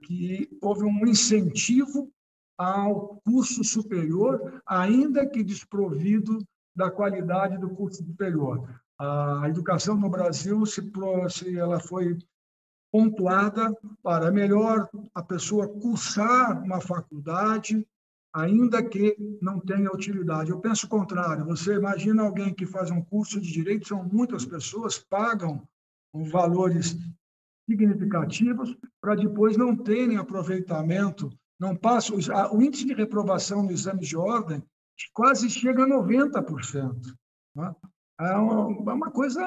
[0.03, 2.11] que houve um incentivo
[2.57, 8.69] ao curso superior, ainda que desprovido da qualidade do curso superior.
[8.99, 10.81] A educação no Brasil, se,
[11.29, 12.17] se ela foi
[12.91, 17.87] pontuada para melhor a pessoa cursar uma faculdade,
[18.33, 20.51] ainda que não tenha utilidade.
[20.51, 21.45] Eu penso o contrário.
[21.45, 25.67] Você imagina alguém que faz um curso de direito, são muitas pessoas, pagam
[26.13, 26.97] valores
[27.69, 32.17] significativos para depois não terem aproveitamento, não passam,
[32.51, 34.63] o índice de reprovação no exame de ordem
[35.13, 36.95] quase chega a 90%.
[37.55, 37.75] Né?
[38.19, 39.41] É uma, é uma coisa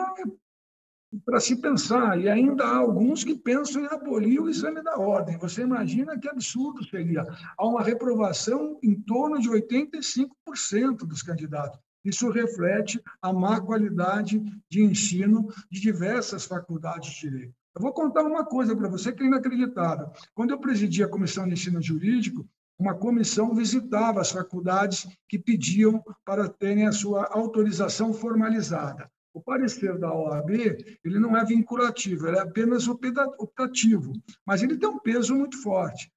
[1.25, 5.39] para se pensar, e ainda há alguns que pensam em abolir o exame da ordem.
[5.39, 7.25] Você imagina que absurdo seria.
[7.57, 11.79] Há uma reprovação em torno de 85% dos candidatos.
[12.05, 17.55] Isso reflete a má qualidade de ensino de diversas faculdades de direito.
[17.77, 20.13] Eu vou contar uma coisa para você que é inacreditável.
[20.33, 22.47] Quando eu presidi a Comissão de Ensino Jurídico,
[22.79, 29.11] uma comissão visitava as faculdades que pediam para terem a sua autorização formalizada.
[29.33, 30.51] O parecer da OAB
[31.05, 34.13] ele não é vinculativo, ele é apenas optativo,
[34.47, 36.13] mas ele tem um peso muito forte.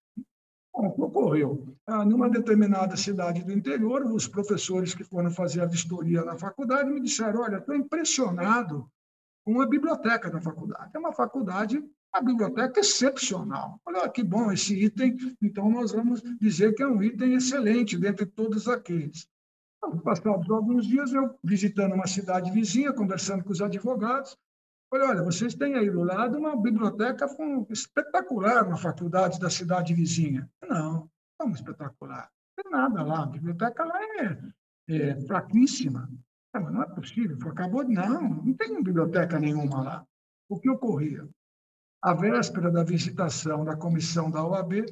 [0.71, 1.75] Bom, ocorreu?
[1.87, 6.91] Ah, numa determinada cidade do interior, os professores que foram fazer a vistoria na faculdade
[6.91, 8.87] me disseram: Olha, estou impressionado
[9.47, 10.91] com a biblioteca da faculdade.
[10.93, 11.81] É uma faculdade,
[12.11, 13.79] a biblioteca excepcional.
[13.85, 18.25] Olha que bom esse item, então nós vamos dizer que é um item excelente dentre
[18.25, 19.25] todos aqueles.
[20.03, 24.37] Passados alguns dias, eu visitando uma cidade vizinha, conversando com os advogados,
[24.91, 27.25] falei, olha, vocês têm aí do lado uma biblioteca
[27.69, 30.49] espetacular na faculdade da cidade vizinha.
[30.67, 32.29] Não, não é espetacular.
[32.57, 34.37] Não tem nada lá, a biblioteca lá é,
[34.89, 36.09] é fraquíssima.
[36.57, 37.93] Ah, mas não é possível, acabou de...
[37.93, 40.07] Não, não tem biblioteca nenhuma lá.
[40.49, 41.27] O que ocorria?
[42.01, 44.85] À véspera da visitação da comissão da OAB,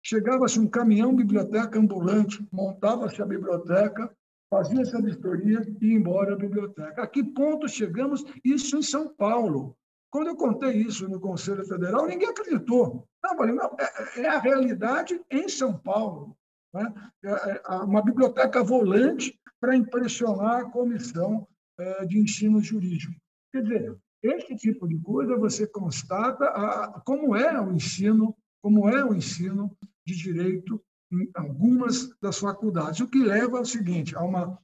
[0.00, 4.14] chegava-se um caminhão biblioteca ambulante, montava-se a biblioteca,
[4.48, 7.02] fazia-se a vistoria e ia embora a biblioteca.
[7.02, 8.24] A que ponto chegamos?
[8.44, 9.76] Isso em São Paulo.
[10.08, 13.08] Quando eu contei isso no Conselho Federal, ninguém acreditou.
[13.24, 16.36] Não, falei, não, é, é a realidade em São Paulo.
[16.72, 16.94] Né?
[17.24, 21.46] É, é uma biblioteca volante para impressionar a comissão
[21.78, 23.14] é, de ensino jurídico.
[23.52, 26.44] Quer dizer, esse tipo de coisa você constata
[27.06, 29.70] como é o ensino, como é o ensino
[30.04, 34.58] de direito em algumas das faculdades, o que leva ao seguinte, a uma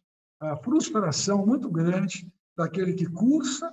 [0.64, 3.72] frustração muito grande daquele que cursa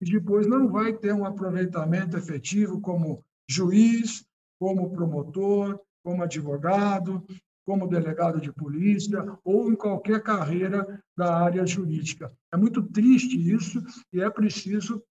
[0.00, 4.24] e depois não vai ter um aproveitamento efetivo como juiz,
[4.58, 7.22] como promotor, como advogado,
[7.64, 12.32] como delegado de polícia ou em qualquer carreira da área jurídica.
[12.52, 15.02] É muito triste isso e é preciso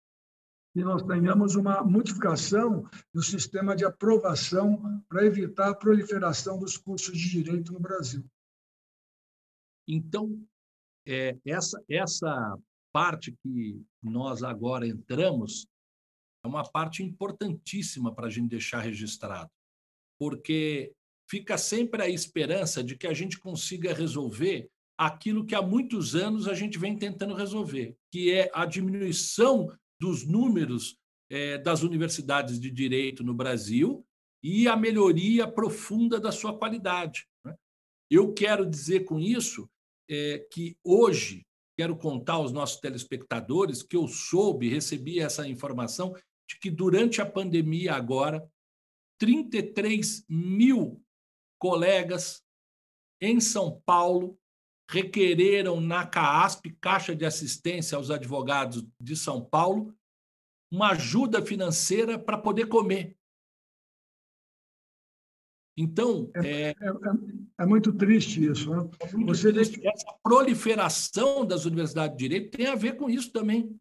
[0.73, 7.17] que nós tenhamos uma modificação do sistema de aprovação para evitar a proliferação dos cursos
[7.19, 8.25] de direito no Brasil.
[9.89, 10.41] Então,
[11.07, 12.57] é, essa, essa
[12.93, 15.67] parte que nós agora entramos
[16.45, 19.51] é uma parte importantíssima para a gente deixar registrado,
[20.19, 20.93] porque
[21.31, 26.49] fica sempre a esperança de que a gente consiga resolver aquilo que há muitos anos
[26.49, 30.99] a gente vem tentando resolver, que é a diminuição dos números
[31.31, 34.05] é, das universidades de direito no Brasil
[34.43, 37.27] e a melhoria profunda da sua qualidade.
[37.45, 37.55] Né?
[38.11, 39.71] Eu quero dizer com isso
[40.11, 41.47] é, que hoje,
[41.79, 46.13] quero contar aos nossos telespectadores que eu soube, recebi essa informação,
[46.49, 48.45] de que durante a pandemia agora,
[49.19, 51.01] 33 mil
[51.61, 52.43] colegas
[53.21, 54.37] em São Paulo
[54.91, 59.95] requereram na CAASP, Caixa de Assistência aos Advogados de São Paulo,
[60.73, 63.17] uma ajuda financeira para poder comer.
[65.77, 66.31] Então.
[66.35, 66.75] É, é, é,
[67.61, 68.75] é muito triste isso.
[68.75, 68.91] Né?
[69.01, 69.87] É Você triste.
[69.87, 73.79] Essa proliferação das universidades de direito tem a ver com isso também.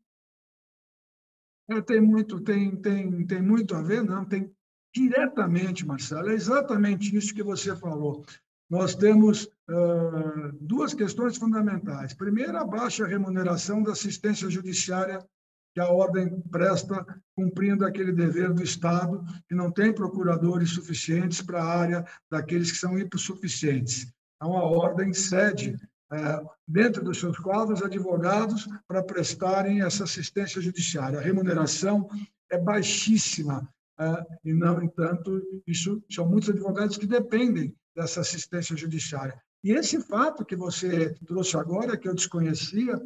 [1.70, 4.26] É, tem, muito, tem, tem, tem muito a ver, não?
[4.26, 4.52] Tem
[4.94, 6.30] diretamente, Marcelo.
[6.30, 8.24] É exatamente isso que você falou
[8.70, 12.14] nós temos uh, duas questões fundamentais.
[12.14, 15.26] Primeiro, a baixa remuneração da assistência judiciária
[15.74, 21.62] que a ordem presta cumprindo aquele dever do Estado que não tem procuradores suficientes para
[21.62, 24.12] a área daqueles que são hipossuficientes.
[24.36, 25.78] Então, a ordem cede,
[26.68, 31.20] dentro dos seus quadros, advogados para prestarem essa assistência judiciária.
[31.20, 32.10] A remuneração
[32.50, 33.68] é baixíssima,
[34.46, 39.40] e, no entanto, isso são muitos advogados que dependem dessa assistência judiciária.
[39.64, 43.00] E esse fato que você trouxe agora, que eu desconhecia,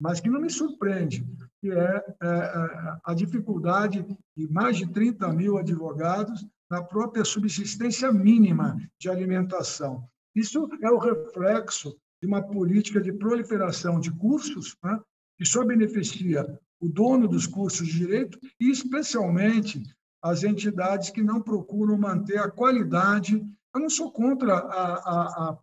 [0.00, 1.24] mas que não me surpreende,
[1.60, 4.04] que é, é, é a dificuldade
[4.36, 10.04] de mais de 30 mil advogados na própria subsistência mínima de alimentação.
[10.34, 14.98] Isso é o reflexo de uma política de proliferação de cursos né,
[15.38, 19.82] que só beneficia o dono dos cursos de direito e, especialmente,
[20.22, 23.44] as entidades que não procuram manter a qualidade
[23.74, 25.58] eu não sou contra a, a, a,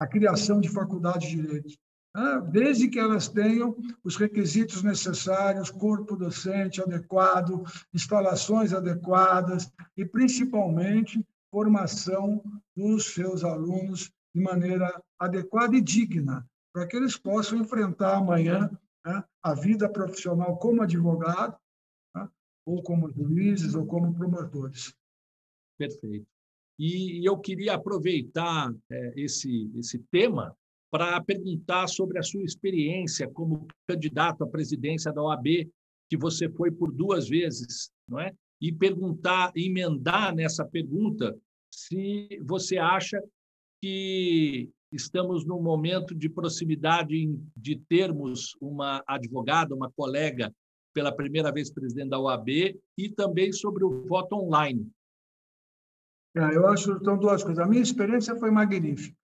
[0.00, 1.78] a criação de faculdades de direito,
[2.14, 2.40] né?
[2.50, 12.42] desde que elas tenham os requisitos necessários, corpo docente adequado, instalações adequadas e, principalmente, formação
[12.74, 18.70] dos seus alunos de maneira adequada e digna, para que eles possam enfrentar amanhã
[19.04, 21.54] né, a vida profissional como advogado,
[22.64, 24.94] ou como juízes, ou como promotores.
[25.78, 26.26] Perfeito.
[26.78, 30.56] E eu queria aproveitar é, esse, esse tema
[30.90, 35.70] para perguntar sobre a sua experiência como candidato à presidência da OAB,
[36.08, 38.32] que você foi por duas vezes, não é?
[38.60, 41.36] E perguntar, emendar nessa pergunta
[41.72, 43.20] se você acha
[43.80, 47.14] que estamos num momento de proximidade
[47.56, 50.54] de termos uma advogada, uma colega
[50.92, 52.48] pela primeira vez presidente da OAB
[52.98, 54.90] e também sobre o voto online.
[56.34, 57.62] É, eu acho que são duas coisas.
[57.62, 59.16] A minha experiência foi magnífica.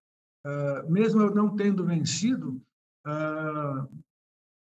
[0.46, 2.60] Uh, mesmo eu não tendo vencido,
[3.06, 3.88] uh,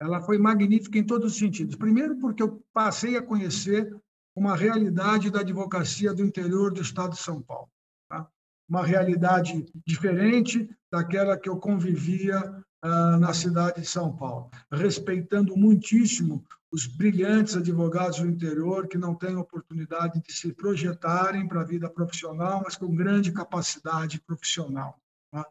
[0.00, 1.76] ela foi magnífica em todos os sentidos.
[1.76, 3.94] Primeiro, porque eu passei a conhecer
[4.34, 7.70] uma realidade da advocacia do interior do estado de São Paulo.
[8.08, 8.26] Tá?
[8.68, 12.40] Uma realidade diferente daquela que eu convivia
[12.82, 19.36] na cidade de São Paulo, respeitando muitíssimo os brilhantes advogados do interior que não têm
[19.36, 24.98] oportunidade de se projetarem para a vida profissional, mas com grande capacidade profissional.
[25.30, 25.46] Tá?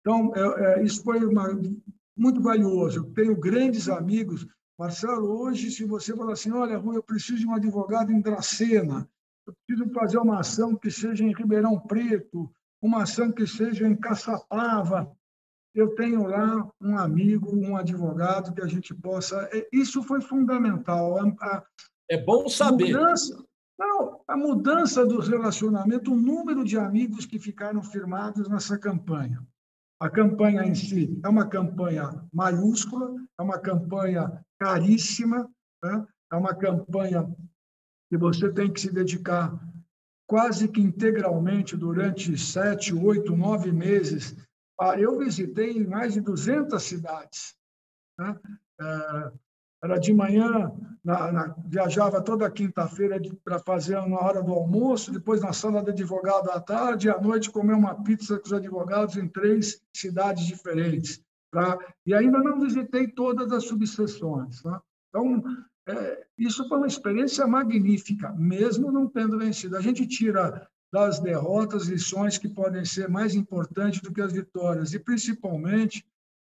[0.00, 1.48] Então, é, é, isso foi uma,
[2.16, 3.00] muito valioso.
[3.00, 4.46] Eu tenho grandes amigos.
[4.78, 9.08] Marcelo, hoje, se você falar assim, olha, Rui, eu preciso de um advogado em Dracena,
[9.46, 13.94] eu preciso fazer uma ação que seja em Ribeirão Preto, uma ação que seja em
[13.94, 15.14] Caçapava,
[15.74, 19.48] eu tenho lá um amigo, um advogado que a gente possa.
[19.52, 21.18] É, isso foi fundamental.
[21.40, 21.64] A,
[22.10, 22.92] é bom saber.
[22.92, 23.44] Mudança,
[23.78, 29.42] não, a mudança do relacionamento, o número de amigos que ficaram firmados nessa campanha.
[29.98, 35.48] A campanha em si é uma campanha maiúscula, é uma campanha caríssima,
[35.82, 36.06] né?
[36.32, 37.32] é uma campanha
[38.10, 39.58] que você tem que se dedicar
[40.26, 44.36] quase que integralmente durante sete, oito, nove meses
[44.98, 47.54] eu visitei mais de 200 cidades.
[48.18, 48.38] Né?
[48.80, 49.32] É,
[49.84, 50.72] era de manhã,
[51.66, 56.60] viajava toda quinta-feira para fazer na hora do almoço, depois na sala de advogado à
[56.60, 61.20] tarde, e à noite comer uma pizza com os advogados em três cidades diferentes.
[61.50, 61.76] Tá?
[62.06, 64.62] E ainda não visitei todas as subseções.
[64.62, 64.80] Né?
[65.08, 65.42] Então,
[65.88, 69.76] é, isso foi uma experiência magnífica, mesmo não tendo vencido.
[69.76, 74.92] A gente tira das derrotas, lições que podem ser mais importantes do que as vitórias,
[74.92, 76.06] e principalmente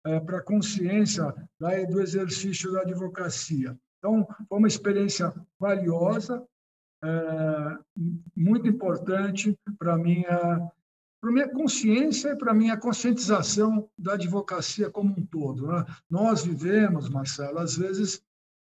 [0.04, 3.78] é, para a consciência da, do exercício da advocacia.
[3.98, 6.42] Então, foi uma experiência valiosa,
[7.04, 7.78] é,
[8.34, 10.70] muito importante para a minha,
[11.20, 15.66] para minha consciência e para a minha conscientização da advocacia como um todo.
[15.66, 15.84] Né?
[16.08, 18.22] Nós vivemos, Marcelo, às vezes,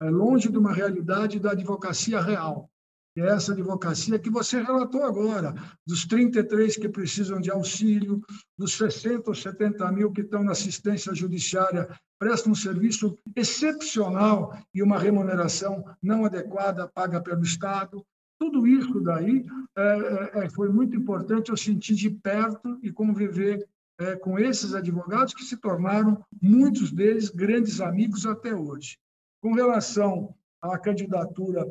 [0.03, 2.69] é, longe de uma realidade da advocacia real
[3.15, 5.55] que é essa advocacia que você relatou agora,
[5.87, 8.21] dos 33 que precisam de auxílio,
[8.59, 11.89] dos 60 ou 70 mil que estão na assistência judiciária,
[12.19, 18.05] prestam um serviço excepcional e uma remuneração não adequada paga pelo Estado.
[18.37, 19.47] Tudo isso daí
[19.79, 23.65] é, é, é foi muito importante eu sentir de perto e conviver
[24.01, 28.99] é, com esses advogados que se tornaram, muitos deles, grandes amigos até hoje.
[29.41, 31.65] Com relação à candidatura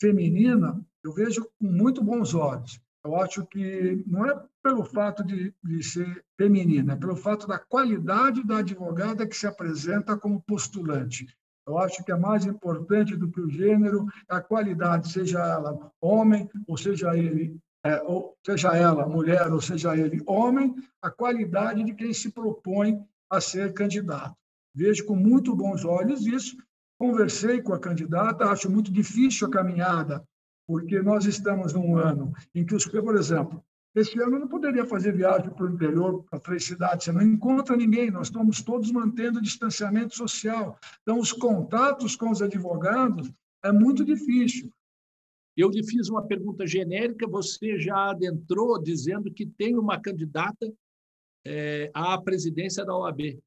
[0.00, 2.80] feminina, eu vejo com muito bons olhos.
[3.04, 7.58] Eu acho que não é pelo fato de, de ser feminina, é pelo fato da
[7.58, 11.26] qualidade da advogada que se apresenta como postulante.
[11.66, 16.48] Eu acho que é mais importante do que o gênero a qualidade, seja ela homem,
[16.66, 21.94] ou seja ele, é, ou seja ela mulher, ou seja ele homem, a qualidade de
[21.94, 24.34] quem se propõe a ser candidato.
[24.74, 26.56] Vejo com muito bons olhos isso.
[26.98, 30.24] Conversei com a candidata, acho muito difícil a caminhada
[30.68, 33.64] porque nós estamos num ano em que os, por exemplo,
[33.94, 37.22] esse ano eu não poderia fazer viagem para o interior, para três cidades, você não
[37.22, 40.78] encontra ninguém, nós estamos todos mantendo distanciamento social.
[41.00, 43.32] Então, os contatos com os advogados
[43.64, 44.70] é muito difícil.
[45.56, 50.70] Eu lhe fiz uma pergunta genérica, você já adentrou dizendo que tem uma candidata
[51.46, 53.40] é, à presidência da OAB.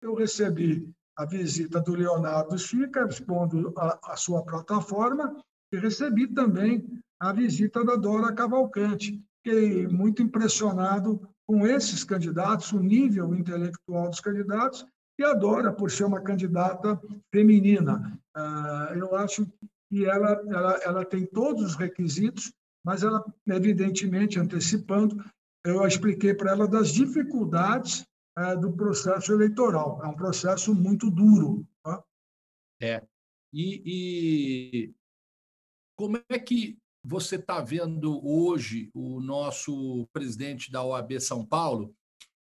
[0.00, 5.36] Eu recebi a visita do Leonardo Chica, expondo a, a sua plataforma,
[5.72, 6.84] e recebi também
[7.20, 9.22] a visita da Dora Cavalcante.
[9.42, 14.86] Fiquei muito impressionado com esses candidatos, o nível intelectual dos candidatos,
[15.18, 17.00] e a Dora, por ser uma candidata
[17.32, 18.18] feminina.
[18.34, 19.46] Ah, eu acho
[19.90, 22.52] que ela, ela, ela tem todos os requisitos,
[22.84, 25.24] mas ela, evidentemente, antecipando,
[25.64, 28.06] eu expliquei para ela das dificuldades
[28.36, 30.00] ah, do processo eleitoral.
[30.04, 31.66] É um processo muito duro.
[31.82, 32.02] Tá?
[32.80, 33.02] É.
[33.52, 34.94] E, e
[35.98, 41.92] como é que você está vendo hoje o nosso presidente da OAB São Paulo?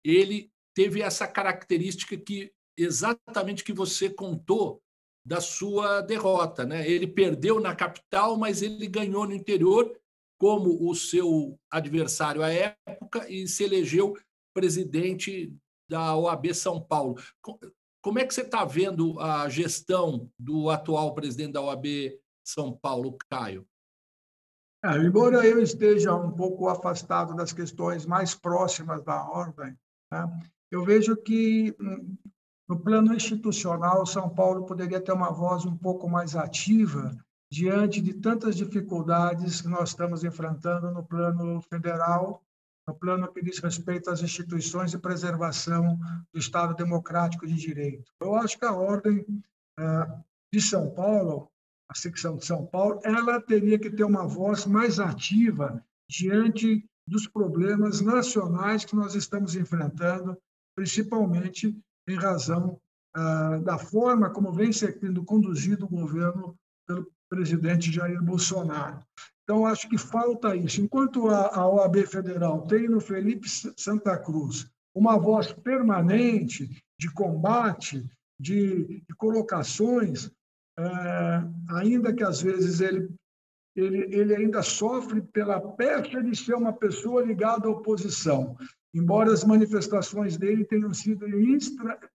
[0.06, 4.80] Ele teve essa característica que exatamente que você contou
[5.26, 6.88] da sua derrota, né?
[6.88, 9.92] Ele perdeu na capital, mas ele ganhou no interior
[10.40, 14.16] como o seu adversário à época e se elegeu
[14.54, 15.52] presidente
[15.90, 17.16] da OAB São Paulo.
[18.04, 21.88] Como é que você está vendo a gestão do atual presidente da OAB
[22.48, 23.68] São Paulo, Caio?
[24.86, 29.78] É, embora eu esteja um pouco afastado das questões mais próximas da ordem,
[30.10, 30.40] né,
[30.72, 32.16] eu vejo que hum,
[32.70, 37.12] no plano institucional São Paulo poderia ter uma voz um pouco mais ativa
[37.52, 42.42] diante de tantas dificuldades que nós estamos enfrentando no plano federal,
[42.88, 46.00] no plano que diz respeito às instituições de preservação
[46.34, 48.10] do Estado democrático de direito.
[48.22, 49.26] Eu acho que a ordem
[49.80, 50.08] eh,
[50.54, 51.50] de São Paulo
[51.90, 57.28] a secção de São Paulo, ela teria que ter uma voz mais ativa diante dos
[57.28, 60.38] problemas nacionais que nós estamos enfrentando,
[60.76, 61.78] principalmente
[62.08, 62.80] em razão
[63.16, 69.02] ah, da forma como vem sendo conduzido o governo pelo presidente Jair Bolsonaro.
[69.44, 70.82] Então, acho que falta isso.
[70.82, 76.70] Enquanto a, OAB Federal tem no Felipe Santa Cruz uma voz permanente
[77.00, 78.04] de combate,
[78.40, 80.30] de, de colocações,
[81.70, 83.10] ainda que às vezes ele,
[83.76, 88.56] ele, ele ainda sofre pela pecha de ser uma pessoa ligada à oposição,
[88.94, 91.26] embora as manifestações dele tenham sido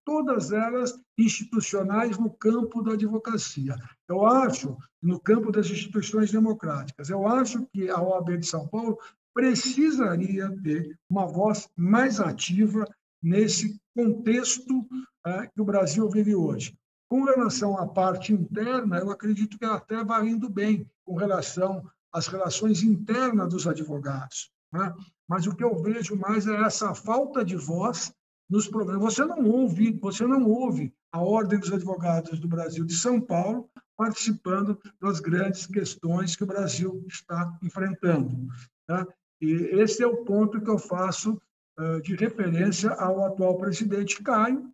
[0.05, 3.77] todas elas institucionais no campo da advocacia.
[4.09, 8.99] Eu acho, no campo das instituições democráticas, eu acho que a OAB de São Paulo
[9.35, 12.85] precisaria ter uma voz mais ativa
[13.23, 14.87] nesse contexto
[15.25, 16.77] é, que o Brasil vive hoje.
[17.13, 21.87] Com relação à parte interna, eu acredito que ela até vai indo bem com relação
[22.11, 24.51] às relações internas dos advogados.
[24.73, 24.95] Né?
[25.29, 28.15] Mas o que eu vejo mais é essa falta de voz
[28.49, 29.03] nos problemas.
[29.03, 33.69] Você não ouve, você não ouve a Ordem dos Advogados do Brasil de São Paulo
[33.95, 38.49] participando das grandes questões que o Brasil está enfrentando.
[38.87, 39.07] Tá?
[39.39, 39.53] E
[39.83, 41.39] esse é o ponto que eu faço
[41.79, 44.73] uh, de referência ao atual presidente Caio?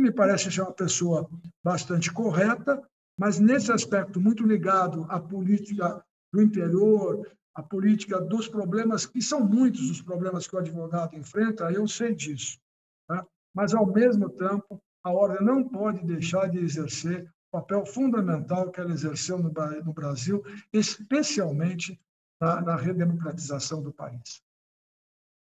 [0.00, 1.28] Que me parece ser uma pessoa
[1.62, 2.82] bastante correta,
[3.18, 9.46] mas nesse aspecto muito ligado à política do interior, à política dos problemas, que são
[9.46, 12.58] muitos os problemas que o advogado enfrenta, eu sei disso.
[13.06, 13.26] Tá?
[13.54, 18.80] Mas, ao mesmo tempo, a ordem não pode deixar de exercer o papel fundamental que
[18.80, 20.42] ela exerceu no Brasil,
[20.72, 22.00] especialmente
[22.40, 24.42] na, na redemocratização do país.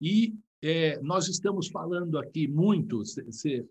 [0.01, 3.69] E é, nós estamos falando aqui muito, você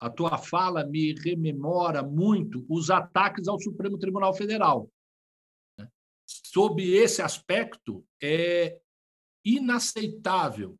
[0.00, 4.90] a tua fala me rememora muito os ataques ao Supremo Tribunal Federal.
[5.78, 5.88] Né?
[6.26, 8.78] Sob esse aspecto, é
[9.44, 10.78] inaceitável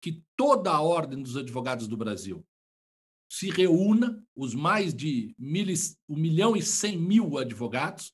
[0.00, 2.44] que toda a ordem dos advogados do Brasil
[3.30, 5.66] se reúna, os mais de mil,
[6.08, 8.12] 1 milhão e 100 mil advogados,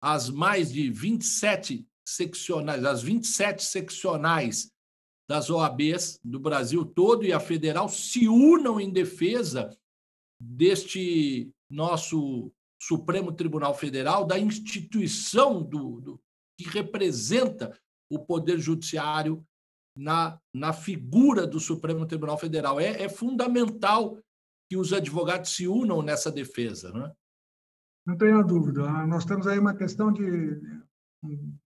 [0.00, 4.72] as mais de 27 seccionais, as 27 seccionais
[5.28, 9.76] das OABs do Brasil todo e a federal se unam em defesa
[10.40, 16.20] deste nosso Supremo Tribunal Federal, da instituição do, do
[16.58, 17.76] que representa
[18.10, 19.44] o Poder Judiciário
[19.96, 22.78] na, na figura do Supremo Tribunal Federal.
[22.78, 24.18] É, é fundamental
[24.68, 26.92] que os advogados se unam nessa defesa.
[26.92, 27.12] Não, é?
[28.06, 29.06] não tenha dúvida.
[29.06, 30.60] Nós temos aí uma questão de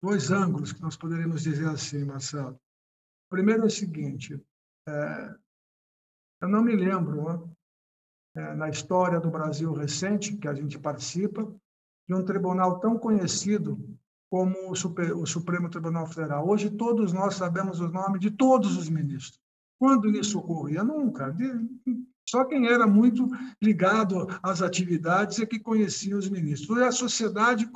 [0.01, 2.57] dois ângulos que nós poderíamos dizer assim, Marcelo
[3.33, 4.39] primeiro é o seguinte:
[4.87, 5.35] é,
[6.43, 7.49] eu não me lembro,
[8.35, 11.43] é, na história do Brasil recente, que a gente participa,
[12.07, 13.79] de um tribunal tão conhecido
[14.29, 16.47] como o, Super, o Supremo Tribunal Federal.
[16.47, 19.39] Hoje todos nós sabemos os nomes de todos os ministros.
[19.79, 20.83] Quando isso ocorria?
[20.83, 21.31] Nunca.
[21.31, 21.47] De,
[22.29, 23.27] só quem era muito
[23.61, 26.77] ligado às atividades é que conhecia os ministros.
[26.77, 27.69] E a sociedade,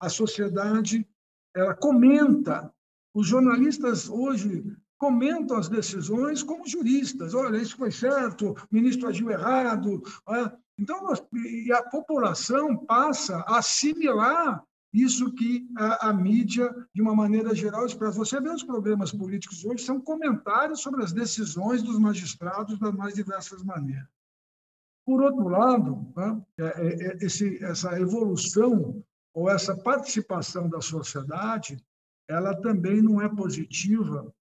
[0.00, 1.06] a sociedade
[1.54, 2.72] ela comenta
[3.14, 4.64] os jornalistas hoje
[4.98, 7.34] comentam as decisões como juristas.
[7.34, 10.02] Olha, isso foi certo, o ministro agiu errado.
[10.28, 10.52] É.
[10.78, 17.14] Então, nós, e a população passa a assimilar isso que a, a, mídia, de uma
[17.14, 18.18] maneira geral, expressa.
[18.18, 23.14] Você vê os problemas políticos hoje, são comentários sobre as decisões dos magistrados das mais
[23.14, 24.08] diversas maneiras.
[25.04, 29.02] Por outro lado, né, é, é, é esse, essa evolução
[29.34, 31.82] ou essa participação da sociedade
[32.28, 34.32] ela também não é positiva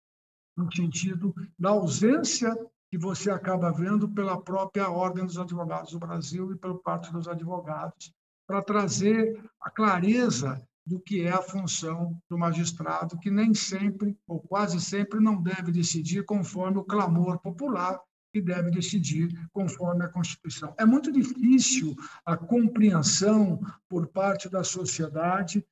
[0.56, 2.54] no sentido da ausência
[2.90, 7.28] que você acaba vendo pela própria Ordem dos Advogados do Brasil e pela parte dos
[7.28, 8.12] advogados,
[8.46, 14.40] para trazer a clareza do que é a função do magistrado, que nem sempre, ou
[14.40, 18.00] quase sempre, não deve decidir conforme o clamor popular,
[18.36, 20.74] e deve decidir conforme a Constituição.
[20.78, 25.66] É muito difícil a compreensão por parte da sociedade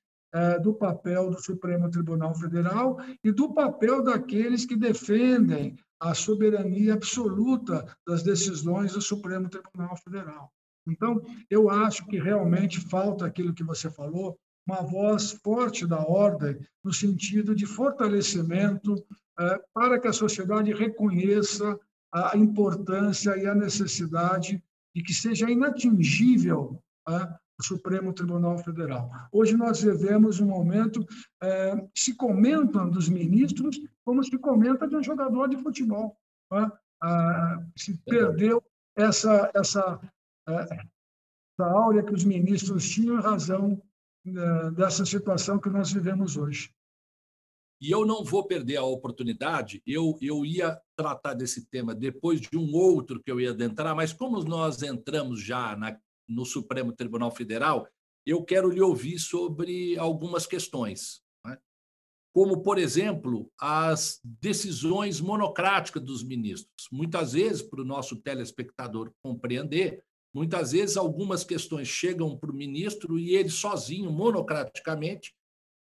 [0.62, 7.86] do papel do Supremo Tribunal Federal e do papel daqueles que defendem a soberania absoluta
[8.06, 10.52] das decisões do Supremo Tribunal Federal.
[10.86, 16.58] Então, eu acho que realmente falta aquilo que você falou, uma voz forte da ordem,
[16.82, 18.94] no sentido de fortalecimento
[19.38, 21.78] é, para que a sociedade reconheça
[22.12, 24.62] a importância e a necessidade
[24.94, 26.78] de que seja inatingível
[27.08, 29.10] é, o Supremo Tribunal Federal.
[29.32, 31.06] Hoje nós vivemos um momento
[31.42, 36.16] é, se comenta dos ministros como se comenta de um jogador de futebol.
[36.52, 36.70] É?
[37.02, 38.62] Ah, se perdeu
[38.96, 40.00] essa essa
[40.48, 40.54] é,
[41.54, 43.80] essa áurea que os ministros tinham razão
[44.26, 46.74] é, dessa situação que nós vivemos hoje.
[47.80, 52.56] E eu não vou perder a oportunidade, eu, eu ia tratar desse tema depois de
[52.56, 55.98] um outro que eu ia adentrar, mas como nós entramos já na,
[56.28, 57.88] no Supremo Tribunal Federal,
[58.26, 61.20] eu quero lhe ouvir sobre algumas questões.
[61.44, 61.58] Né?
[62.32, 66.88] Como, por exemplo, as decisões monocráticas dos ministros.
[66.90, 70.02] Muitas vezes, para o nosso telespectador compreender,
[70.34, 75.34] muitas vezes algumas questões chegam para o ministro e ele sozinho, monocraticamente,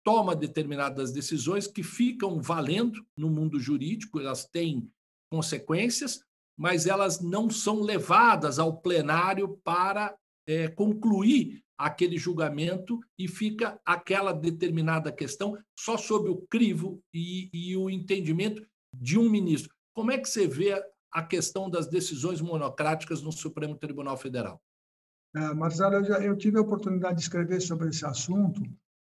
[0.03, 4.91] toma determinadas decisões que ficam valendo no mundo jurídico, elas têm
[5.29, 6.23] consequências,
[6.57, 10.15] mas elas não são levadas ao plenário para
[10.47, 17.75] é, concluir aquele julgamento e fica aquela determinada questão só sob o crivo e, e
[17.75, 19.73] o entendimento de um ministro.
[19.93, 20.73] Como é que você vê
[21.11, 24.61] a questão das decisões monocráticas no Supremo Tribunal Federal?
[25.35, 28.61] É, Marcelo, eu, já, eu tive a oportunidade de escrever sobre esse assunto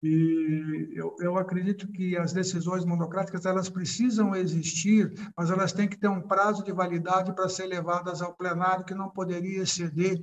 [0.03, 5.97] e eu, eu acredito que as decisões monocráticas elas precisam existir, mas elas têm que
[5.97, 10.19] ter um prazo de validade para ser levadas ao plenário que não poderia exceder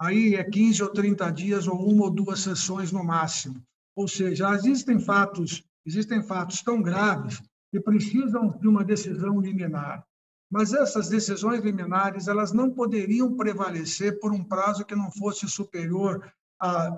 [0.00, 3.62] aí é 15 ou 30 dias ou uma ou duas sessões no máximo.
[3.96, 10.04] Ou seja, existem fatos, existem fatos tão graves que precisam de uma decisão liminar.
[10.50, 16.32] Mas essas decisões liminares, elas não poderiam prevalecer por um prazo que não fosse superior
[16.60, 16.96] a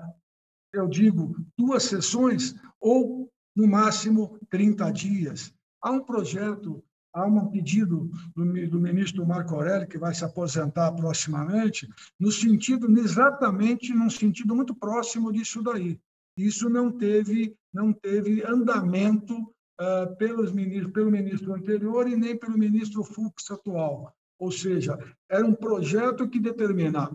[0.73, 5.53] eu digo, duas sessões ou, no máximo, 30 dias.
[5.81, 6.83] Há um projeto,
[7.13, 11.87] há um pedido do, do ministro Marco Aurélio, que vai se aposentar proximamente,
[12.19, 15.99] no sentido, exatamente num sentido muito próximo disso daí.
[16.37, 22.57] Isso não teve, não teve andamento uh, pelos ministros, pelo ministro anterior e nem pelo
[22.57, 24.13] ministro Fux atual.
[24.39, 24.97] Ou seja,
[25.29, 27.11] era um projeto que determina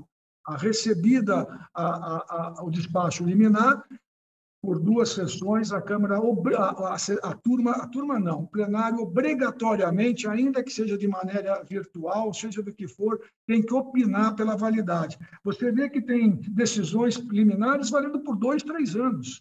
[0.46, 3.84] a recebida a, a, a, o despacho liminar,
[4.66, 10.60] por duas sessões, a Câmara, a, a, turma, a turma não, o plenário obrigatoriamente, ainda
[10.60, 15.16] que seja de maneira virtual, seja do que for, tem que opinar pela validade.
[15.44, 19.40] Você vê que tem decisões liminares valendo por dois, três anos.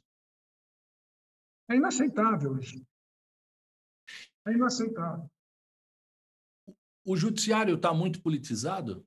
[1.67, 2.79] É inaceitável isso.
[4.45, 5.27] É inaceitável.
[7.03, 9.03] O judiciário está muito politizado?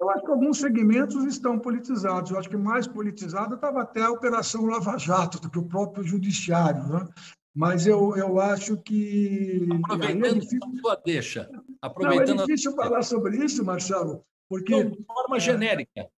[0.00, 2.30] Eu acho que alguns segmentos estão politizados.
[2.30, 6.04] Eu acho que mais politizado estava até a Operação Lava Jato do que o próprio
[6.04, 6.82] Judiciário.
[6.88, 7.08] Né?
[7.54, 9.66] Mas eu, eu acho que.
[9.84, 10.58] Aproveitando é difícil...
[10.62, 11.50] a sua deixa.
[11.80, 12.74] Aproveitando não, é difícil a...
[12.74, 14.82] falar sobre isso, Marcelo, porque.
[14.82, 15.40] Não, de forma é...
[15.40, 16.10] genérica.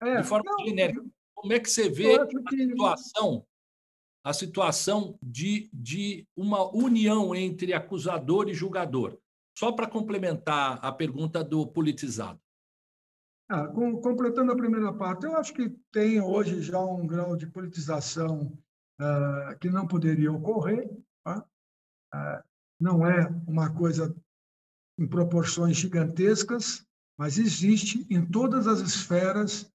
[0.00, 1.04] É, de forma não, genérica.
[1.34, 3.46] Como é que você vê a situação,
[4.24, 9.18] a situação de, de uma união entre acusador e julgador?
[9.58, 12.38] Só para complementar a pergunta do politizado.
[13.48, 17.46] Ah, com, completando a primeira parte, eu acho que tem hoje já um grau de
[17.46, 18.52] politização
[19.00, 20.90] uh, que não poderia ocorrer.
[21.24, 21.46] Tá?
[22.12, 22.42] Uh,
[22.80, 24.14] não é uma coisa
[24.98, 26.84] em proporções gigantescas,
[27.16, 29.70] mas existe em todas as esferas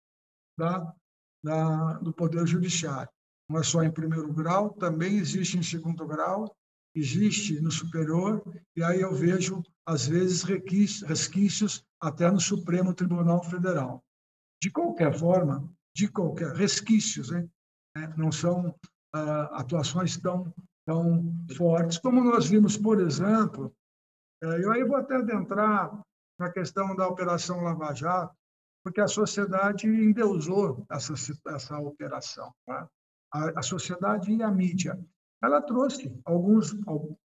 [0.57, 0.93] da,
[1.41, 3.11] da, do Poder Judiciário.
[3.49, 6.53] Não é só em primeiro grau, também existe em segundo grau,
[6.93, 8.43] existe no superior,
[8.75, 14.03] e aí eu vejo, às vezes, resquícios até no Supremo Tribunal Federal.
[14.61, 17.49] De qualquer forma, de qualquer resquícios, hein?
[17.95, 18.73] É, não são
[19.13, 20.53] ah, atuações tão,
[20.85, 23.73] tão fortes como nós vimos, por exemplo,
[24.43, 26.01] é, eu aí vou até adentrar
[26.39, 28.35] na questão da Operação Lava Jato,
[28.83, 31.13] porque a sociedade endeusou essa,
[31.47, 32.51] essa operação.
[32.65, 32.89] Tá?
[33.33, 34.99] A, a sociedade e a mídia
[35.43, 36.75] ela trouxe alguns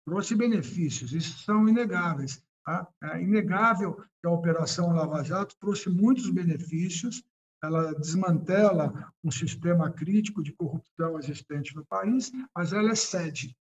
[0.06, 2.44] trouxe benefícios, isso são inegáveis.
[2.66, 2.88] Tá?
[3.04, 7.24] É inegável que a Operação Lava Jato trouxe muitos benefícios,
[7.64, 13.56] ela desmantela um sistema crítico de corrupção existente no país, mas ela excede.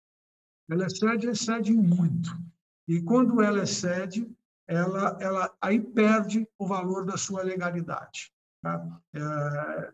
[0.69, 2.29] Ela excede excede muito.
[2.87, 4.29] E quando ela excede,
[4.67, 8.31] ela, ela aí perde o valor da sua legalidade.
[8.61, 9.01] Tá?
[9.13, 9.93] É,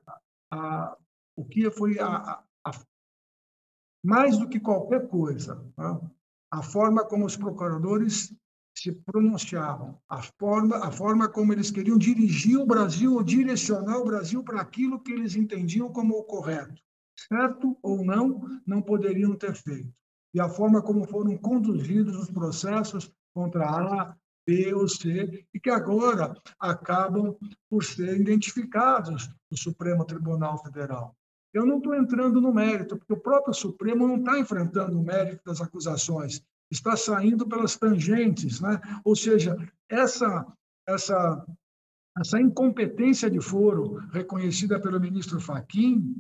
[0.52, 0.98] a,
[1.36, 2.72] o que foi a, a,
[4.04, 6.02] mais do que qualquer coisa, né?
[6.52, 8.34] a forma como os procuradores
[8.76, 14.06] se pronunciavam, a forma, a forma como eles queriam dirigir o Brasil ou direcionar o
[14.06, 16.82] Brasil para aquilo que eles entendiam como o correto.
[17.16, 19.94] Certo ou não, não poderiam ter feito.
[20.34, 24.16] E a forma como foram conduzidos os processos contra A,
[24.46, 27.38] B ou C, e que agora acabam
[27.70, 31.16] por ser identificados no Supremo Tribunal Federal.
[31.54, 35.44] Eu não estou entrando no mérito, porque o próprio Supremo não está enfrentando o mérito
[35.46, 36.44] das acusações,
[36.74, 38.82] está saindo pelas tangentes, né?
[39.06, 39.56] Ou seja,
[39.90, 40.46] essa
[40.88, 41.46] essa
[42.18, 46.16] essa incompetência de foro reconhecida pelo ministro Fachin,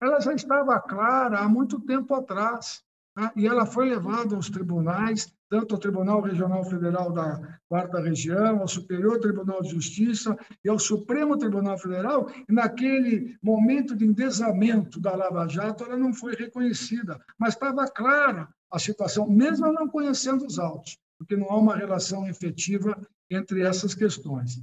[0.00, 2.82] ela já estava clara há muito tempo atrás,
[3.16, 3.30] né?
[3.34, 8.68] e ela foi levada aos tribunais, tanto ao Tribunal Regional Federal da Quarta Região, ao
[8.68, 15.14] Superior Tribunal de Justiça e ao Supremo Tribunal Federal, e naquele momento de endesamento da
[15.16, 20.58] Lava Jato, ela não foi reconhecida, mas estava clara a situação, mesmo não conhecendo os
[20.58, 22.98] autos, porque não há uma relação efetiva
[23.30, 24.62] entre essas questões.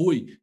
[0.00, 0.38] Rui,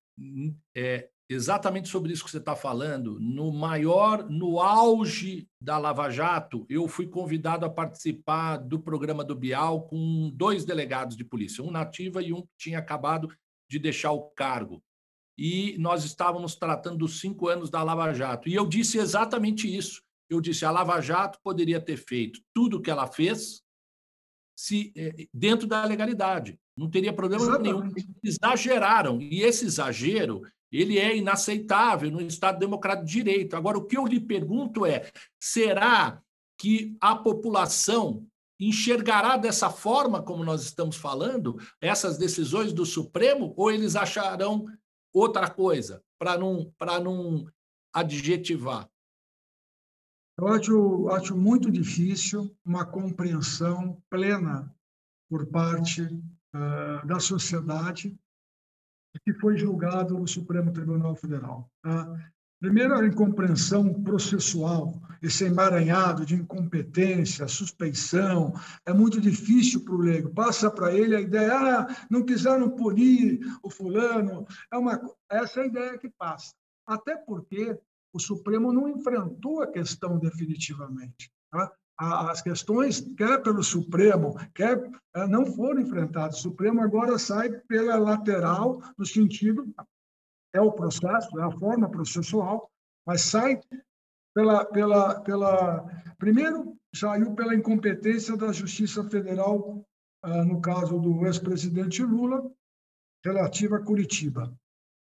[0.76, 6.66] é, exatamente sobre isso que você está falando, no maior, no auge da Lava Jato,
[6.70, 11.72] eu fui convidado a participar do programa do Bial com dois delegados de polícia, um
[11.72, 13.28] nativa e um que tinha acabado
[13.68, 14.84] de deixar o cargo.
[15.36, 18.47] E nós estávamos tratando dos cinco anos da Lava Jato.
[18.47, 20.03] E eu disse exatamente isso
[20.34, 23.61] eu disse, a Lava Jato poderia ter feito tudo o que ela fez
[24.55, 26.59] se eh, dentro da legalidade.
[26.77, 27.95] Não teria problema Exatamente.
[27.95, 28.17] nenhum.
[28.23, 29.21] Exageraram.
[29.21, 33.55] E esse exagero, ele é inaceitável no Estado Democrático de Direito.
[33.55, 36.21] Agora, o que eu lhe pergunto é, será
[36.57, 38.25] que a população
[38.59, 44.65] enxergará dessa forma como nós estamos falando essas decisões do Supremo ou eles acharão
[45.11, 47.45] outra coisa para não para não
[47.91, 48.89] adjetivar
[50.38, 54.73] eu acho, acho muito difícil uma compreensão plena
[55.29, 58.17] por parte uh, da sociedade
[59.23, 61.69] que foi julgado no Supremo Tribunal Federal.
[61.84, 62.31] Tá?
[62.59, 68.53] Primeiro, a incompreensão processual, esse emaranhado de incompetência, suspeição,
[68.86, 70.34] é muito difícil para o leigo.
[70.34, 74.47] Passa para ele a ideia, ah, não quiseram punir o fulano.
[74.71, 76.53] É uma, essa é a ideia que passa.
[76.88, 77.77] Até porque
[78.14, 81.32] o Supremo não enfrentou a questão definitivamente.
[81.51, 81.72] Tá?
[81.97, 86.38] As questões, quer pelo Supremo, quer é, não foram enfrentadas.
[86.38, 89.74] O Supremo agora sai pela lateral, no sentido,
[90.53, 92.70] é o processo, é a forma processual,
[93.05, 93.59] mas sai
[94.34, 95.86] pela, pela, pela.
[96.18, 99.86] Primeiro, saiu pela incompetência da Justiça Federal,
[100.24, 102.51] ah, no caso do ex-presidente Lula,
[103.24, 104.53] relativa a Curitiba.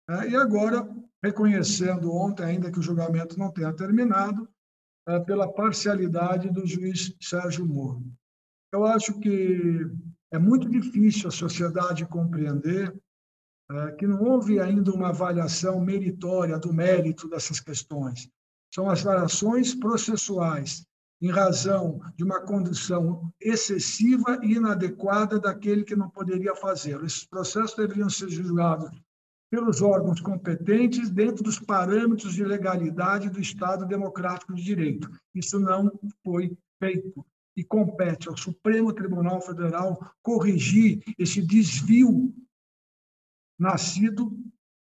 [0.09, 0.87] É, e agora
[1.25, 4.47] reconhecendo ontem, ainda que o julgamento não tenha terminado,
[5.09, 8.05] é, pela parcialidade do juiz Sérgio Moro.
[8.71, 9.87] Eu acho que
[10.31, 12.95] é muito difícil a sociedade compreender
[13.71, 18.29] é, que não houve ainda uma avaliação meritória do mérito dessas questões.
[18.75, 20.85] São as variações processuais,
[21.23, 27.03] em razão de uma condição excessiva e inadequada daquele que não poderia fazer.
[27.03, 28.91] Esses processos deveriam ser julgados
[29.55, 35.09] pelos órgãos competentes dentro dos parâmetros de legalidade do Estado Democrático de Direito.
[35.33, 35.93] Isso não
[36.25, 37.25] foi feito.
[37.57, 42.35] E compete ao Supremo Tribunal Federal corrigir esse desvio
[43.57, 44.37] nascido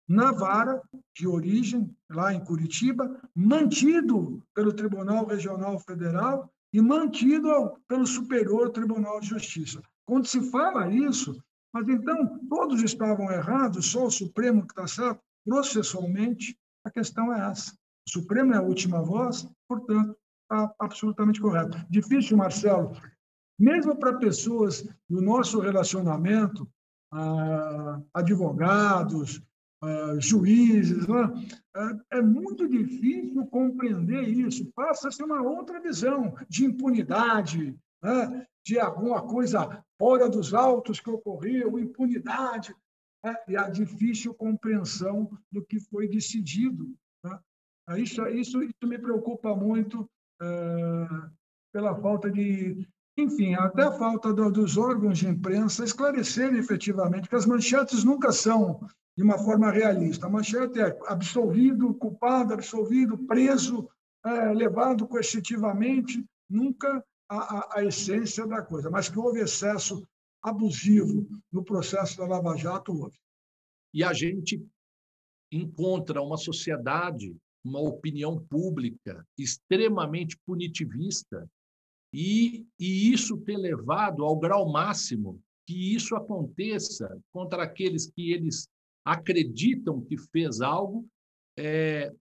[0.05, 0.81] na vara
[1.15, 9.21] de origem, lá em Curitiba, mantido pelo Tribunal Regional Federal e mantido pelo Superior Tribunal
[9.21, 9.81] de Justiça.
[10.05, 11.41] Quando se fala isso,
[11.77, 15.21] mas então todos estavam errados, só o Supremo que está certo?
[15.45, 17.71] Processualmente, a questão é essa.
[18.07, 21.77] O Supremo é a última voz, portanto, está absolutamente correto.
[21.87, 22.97] Difícil, Marcelo,
[23.59, 26.67] mesmo para pessoas do nosso relacionamento,
[27.13, 29.39] ah, advogados,
[29.83, 31.31] ah, juízes, né?
[32.11, 34.71] é, é muito difícil compreender isso.
[34.73, 38.47] Passa-se uma outra visão de impunidade, né?
[38.65, 42.75] de alguma coisa fora dos autos que ocorreu, impunidade,
[43.23, 43.35] né?
[43.47, 46.93] e a difícil compreensão do que foi decidido.
[47.23, 47.39] Né?
[47.97, 50.09] Isso, isso, isso me preocupa muito
[50.41, 51.07] é,
[51.73, 52.87] pela falta de.
[53.19, 58.31] Enfim, até a falta do, dos órgãos de imprensa esclarecerem efetivamente, que as manchetes nunca
[58.31, 58.79] são
[59.17, 60.27] de uma forma realista.
[60.27, 63.89] A manchete é absolvido, culpado, absolvido, preso,
[64.23, 70.07] é, levado coercitivamente, nunca a, a, essência da coisa, mas que houve excesso
[70.41, 73.17] abusivo no processo da Lava Jato, houve.
[73.93, 74.65] E a gente
[75.51, 77.35] encontra uma sociedade
[77.67, 81.49] uma opinião pública extremamente punitivista
[82.13, 88.69] e, e isso ter levado ao grau máximo que isso aconteça contra aqueles que eles
[89.05, 91.05] acreditam que fez algo
[91.57, 92.13] é,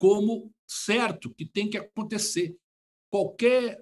[0.00, 2.56] como certo que tem que acontecer.
[3.14, 3.80] Qualquer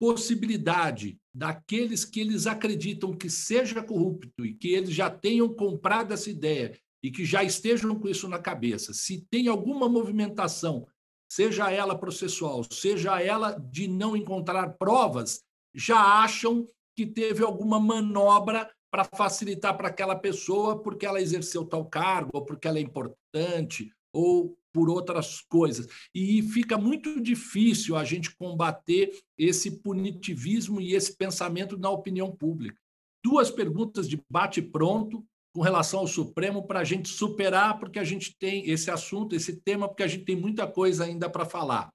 [0.00, 6.28] possibilidade daqueles que eles acreditam que seja corrupto e que eles já tenham comprado essa
[6.28, 10.88] ideia e que já estejam com isso na cabeça, se tem alguma movimentação,
[11.30, 18.68] seja ela processual, seja ela de não encontrar provas, já acham que teve alguma manobra
[18.90, 23.94] para facilitar para aquela pessoa porque ela exerceu tal cargo, ou porque ela é importante,
[24.14, 25.86] ou por outras coisas.
[26.14, 32.76] E fica muito difícil a gente combater esse punitivismo e esse pensamento na opinião pública.
[33.24, 38.36] Duas perguntas de bate-pronto com relação ao Supremo para a gente superar, porque a gente
[38.36, 41.92] tem esse assunto, esse tema, porque a gente tem muita coisa ainda para falar.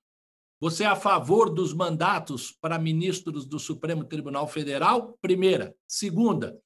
[0.61, 5.17] Você é a favor dos mandatos para ministros do Supremo Tribunal Federal?
[5.21, 5.75] Primeira.
[5.87, 6.59] Segunda,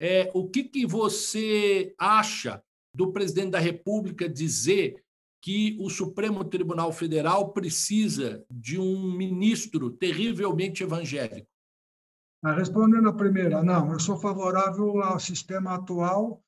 [0.00, 2.62] é, o que, que você acha
[2.94, 5.02] do presidente da República dizer
[5.40, 11.48] que o Supremo Tribunal Federal precisa de um ministro terrivelmente evangélico?
[12.44, 16.42] Ah, respondendo a primeira, não, eu sou favorável ao sistema atual,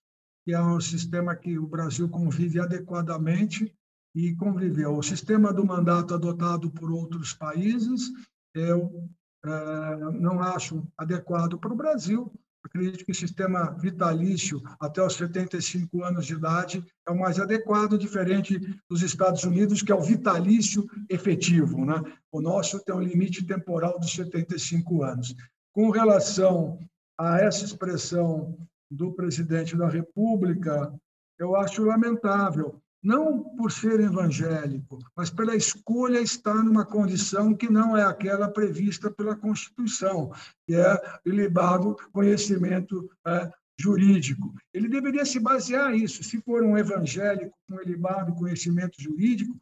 [0.44, 3.74] que é um sistema que o Brasil convive adequadamente
[4.14, 4.96] e conviveu.
[4.96, 8.12] O sistema do mandato adotado por outros países,
[8.54, 9.08] eu
[9.44, 12.32] é, não acho adequado para o Brasil.
[12.64, 17.98] Acredito que o sistema vitalício até os 75 anos de idade é o mais adequado,
[17.98, 18.58] diferente
[18.88, 21.84] dos Estados Unidos, que é o vitalício efetivo.
[21.84, 22.00] Né?
[22.32, 25.34] O nosso tem um limite temporal dos 75 anos.
[25.72, 26.78] Com relação
[27.18, 28.56] a essa expressão
[28.90, 30.92] do presidente da República,
[31.38, 37.94] eu acho lamentável, não por ser evangélico, mas pela escolha estar numa condição que não
[37.94, 40.32] é aquela prevista pela Constituição,
[40.66, 44.54] que é ilibado conhecimento é, jurídico.
[44.72, 46.24] Ele deveria se basear nisso.
[46.24, 49.54] Se for um evangélico com ilibado conhecimento jurídico,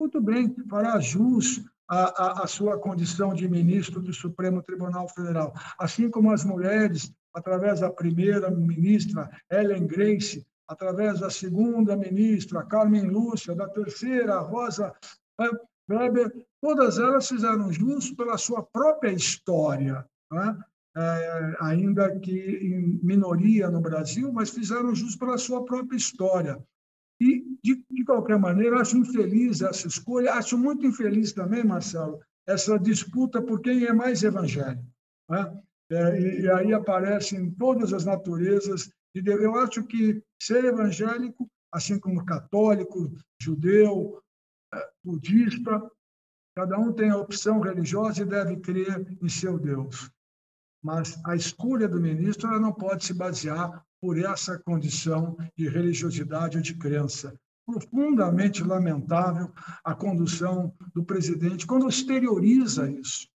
[0.00, 5.54] muito bem, fará jus a, a, a sua condição de ministro do Supremo Tribunal Federal,
[5.78, 13.06] assim como as mulheres, através da primeira ministra Ellen Grace, através da segunda ministra Carmen
[13.06, 14.94] Lúcia, da terceira Rosa
[15.90, 20.58] Weber, todas elas fizeram jus pela sua própria história, né?
[20.96, 26.62] é, ainda que em minoria no Brasil, mas fizeram jus pela sua própria história.
[27.20, 32.78] E, de, de qualquer maneira, acho infeliz essa escolha, acho muito infeliz também, Marcelo, essa
[32.78, 34.84] disputa por quem é mais evangélico.
[35.28, 35.62] Né?
[35.90, 38.90] É, e, e, aí aparecem todas as naturezas.
[39.18, 44.22] E eu acho que ser evangélico, assim como católico, judeu,
[44.72, 45.90] é, budista,
[46.56, 50.10] cada um tem a opção religiosa e deve crer em seu Deus.
[50.82, 56.62] Mas a escolha do ministro não pode se basear por essa condição de religiosidade ou
[56.62, 57.38] de crença.
[57.66, 59.52] Profundamente lamentável
[59.84, 63.28] a condução do presidente quando exterioriza isso.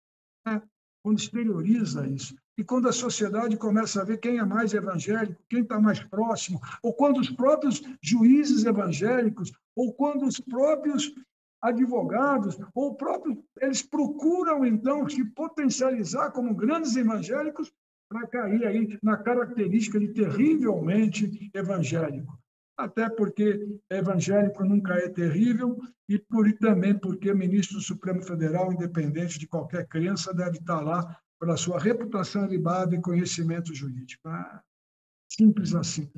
[0.47, 0.63] Né?
[1.03, 2.35] Quando exterioriza isso.
[2.59, 6.61] E quando a sociedade começa a ver quem é mais evangélico, quem está mais próximo,
[6.83, 11.15] ou quando os próprios juízes evangélicos, ou quando os próprios
[11.63, 17.73] advogados, ou próprio, eles procuram então se potencializar como grandes evangélicos
[18.09, 22.40] para cair aí na característica de terrivelmente evangélico.
[22.81, 25.79] Até porque evangélico nunca é terrível
[26.09, 31.21] e por, também porque ministro do Supremo Federal, independente de qualquer crença, deve estar lá
[31.39, 34.29] pela sua reputação libada e conhecimento jurídico.
[34.29, 34.63] Ah,
[35.31, 36.11] simples assim.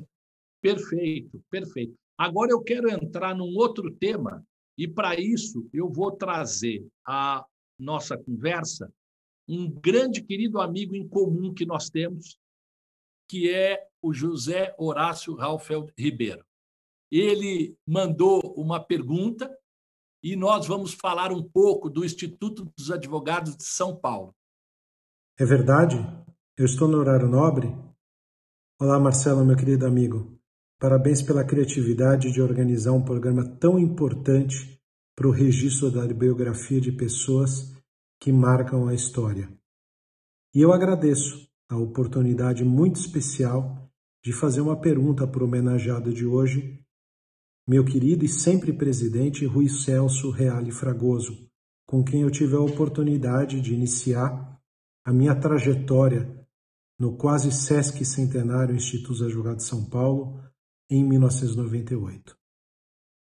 [0.61, 1.95] Perfeito, perfeito.
[2.17, 4.45] Agora eu quero entrar num outro tema
[4.77, 7.45] e para isso eu vou trazer a
[7.77, 8.91] nossa conversa
[9.47, 12.37] um grande querido amigo em comum que nós temos,
[13.27, 16.45] que é o José Horácio Raufeld Ribeiro.
[17.15, 19.47] Ele mandou uma pergunta
[20.23, 24.33] e nós vamos falar um pouco do Instituto dos Advogados de São Paulo.
[25.39, 25.95] É verdade?
[26.57, 27.67] Eu estou no horário nobre?
[28.81, 30.39] Olá, Marcelo, meu querido amigo.
[30.79, 34.81] Parabéns pela criatividade de organizar um programa tão importante
[35.15, 37.75] para o registro da biografia de pessoas
[38.19, 39.55] que marcam a história.
[40.51, 43.87] E eu agradeço a oportunidade muito especial
[44.25, 46.82] de fazer uma pergunta para o homenageado de hoje,
[47.67, 51.49] meu querido e sempre presidente Rui Celso Reale Fragoso,
[51.87, 54.59] com quem eu tive a oportunidade de iniciar
[55.05, 56.45] a minha trajetória
[56.99, 60.41] no quase Sesc Centenário Instituto Advogados de São Paulo
[60.89, 62.37] em 1998.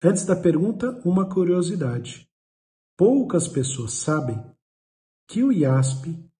[0.03, 2.27] Antes da pergunta, uma curiosidade.
[2.97, 4.41] Poucas pessoas sabem
[5.27, 6.31] que o IASP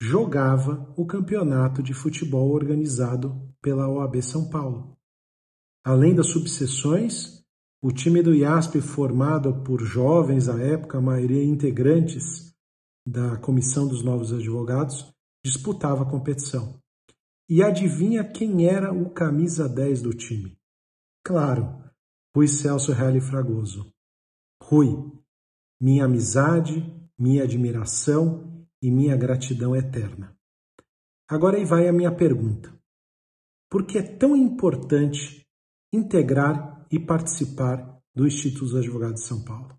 [0.00, 4.96] jogava o campeonato de futebol organizado pela OAB São Paulo.
[5.84, 7.44] Além das subseções,
[7.82, 12.54] o time do IASP, formado por jovens à época, a maioria integrantes
[13.06, 15.12] da Comissão dos Novos Advogados,
[15.44, 16.80] disputava a competição.
[17.46, 20.56] E adivinha quem era o camisa 10 do time?
[21.22, 21.84] Claro,
[22.34, 23.92] Rui Celso Reale Fragoso.
[24.62, 25.12] Rui,
[25.78, 26.82] minha amizade,
[27.18, 30.34] minha admiração e minha gratidão eterna.
[31.28, 32.72] Agora aí vai a minha pergunta.
[33.70, 35.43] Por que é tão importante
[35.94, 39.78] integrar e participar do Instituto dos Advogados de São Paulo?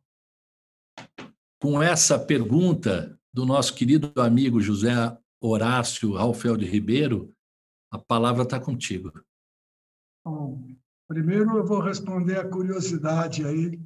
[1.61, 4.93] Com essa pergunta do nosso querido amigo José
[5.41, 7.33] Horácio Ralfeld Ribeiro,
[7.91, 9.11] a palavra está contigo.
[10.25, 10.65] Bom,
[11.07, 13.79] primeiro eu vou responder a curiosidade aí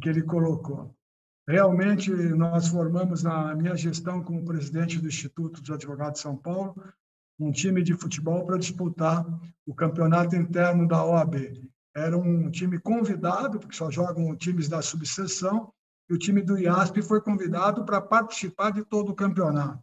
[0.00, 0.94] que ele colocou.
[1.48, 6.74] Realmente, nós formamos na minha gestão como presidente do Instituto dos Advogados de São Paulo
[7.38, 9.24] um time de futebol para disputar
[9.66, 11.34] o campeonato interno da OAB.
[11.94, 15.72] Era um time convidado, porque só jogam times da subseção,
[16.08, 19.82] e o time do IASP foi convidado para participar de todo o campeonato.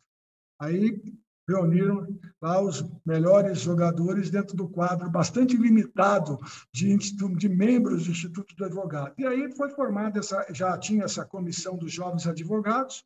[0.59, 1.01] Aí
[1.47, 2.07] reuniram
[2.41, 6.39] lá os melhores jogadores dentro do quadro bastante limitado
[6.73, 9.13] de, de membros do Instituto do Advogado.
[9.17, 13.03] E aí foi formada essa, já tinha essa comissão dos jovens advogados,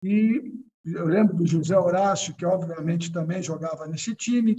[0.00, 0.54] e
[0.84, 4.56] eu lembro do José Horácio, que obviamente também jogava nesse time,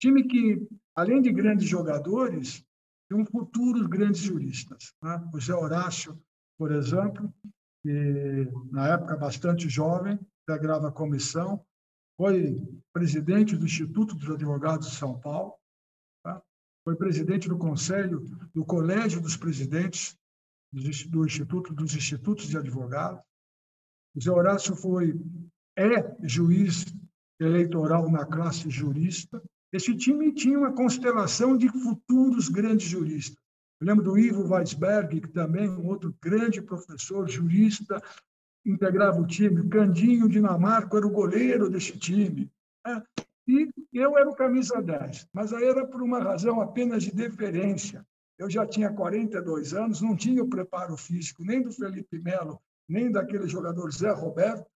[0.00, 2.64] time que, além de grandes jogadores,
[3.10, 4.92] tinham futuros grandes juristas.
[5.02, 5.22] Né?
[5.32, 6.20] José Horácio,
[6.58, 7.32] por exemplo,
[7.82, 11.64] que na época bastante jovem, integrava a comissão,
[12.16, 12.60] foi
[12.92, 15.54] presidente do Instituto dos Advogados de São Paulo,
[16.24, 16.42] tá?
[16.84, 18.20] foi presidente do Conselho
[18.54, 20.16] do Colégio dos Presidentes
[20.72, 23.22] do Instituto dos Institutos de Advogados.
[24.14, 25.14] O Zé Horácio foi
[25.76, 26.86] é juiz
[27.40, 29.42] eleitoral na classe jurista.
[29.72, 33.42] Esse time tinha uma constelação de futuros grandes juristas.
[33.80, 38.00] Eu lembro do Ivo Weisberg, que também um outro grande professor jurista,
[38.64, 39.60] integrava o time.
[39.60, 42.50] O Candinho Dinamarca era o goleiro desse time.
[42.86, 43.02] Né?
[43.48, 48.06] E eu era o camisa 10, mas aí era por uma razão apenas de deferência.
[48.38, 53.10] Eu já tinha 42 anos, não tinha o preparo físico nem do Felipe Melo, nem
[53.10, 54.66] daquele jogador Zé Roberto,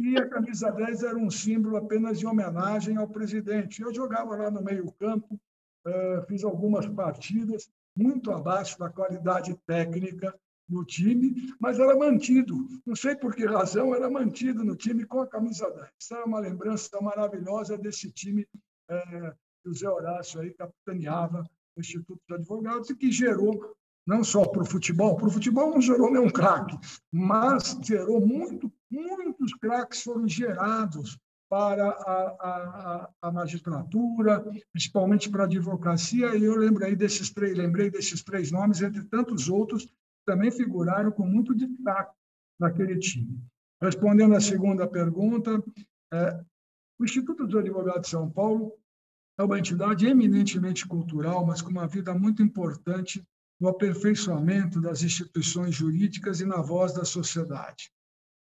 [0.00, 3.82] e a camisa 10 era um símbolo apenas de homenagem ao presidente.
[3.82, 5.40] Eu jogava lá no meio-campo,
[5.86, 10.34] eh, fiz algumas partidas muito abaixo da qualidade técnica
[10.68, 12.68] no time, mas era mantido.
[12.84, 15.88] Não sei por que razão, era mantido no time com a camisa 10.
[15.98, 18.46] Isso é uma lembrança maravilhosa desse time
[18.88, 21.44] é, que o Zé Horácio aí capitaneava
[21.76, 23.74] o Instituto de Advogados e que gerou,
[24.06, 26.76] não só para o futebol, para o futebol não gerou nenhum craque,
[27.10, 31.18] mas gerou muito, muitos craques foram gerados
[31.48, 37.90] para a, a, a, magistratura, principalmente para a advocacia, e eu lembrei desses três, lembrei
[37.90, 39.88] desses três nomes, entre tantos outros,
[40.26, 42.14] também figuraram com muito destaque
[42.60, 43.42] naquele time.
[43.80, 45.62] Respondendo à segunda pergunta,
[46.12, 46.44] é,
[46.98, 48.74] o Instituto dos Advogados de São Paulo
[49.38, 53.24] é uma entidade eminentemente cultural, mas com uma vida muito importante
[53.58, 57.90] no aperfeiçoamento das instituições jurídicas e na voz da sociedade.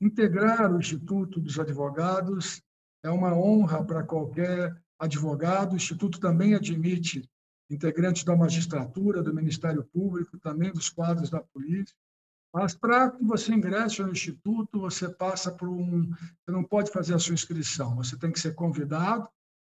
[0.03, 2.61] Integrar o Instituto dos Advogados
[3.01, 5.71] é uma honra para qualquer advogado.
[5.71, 7.23] O Instituto também admite
[7.69, 11.95] integrantes da magistratura, do Ministério Público, também dos quadros da polícia.
[12.53, 16.09] Mas para que você ingresse no instituto, você passa por um.
[16.09, 19.29] Você não pode fazer a sua inscrição, você tem que ser convidado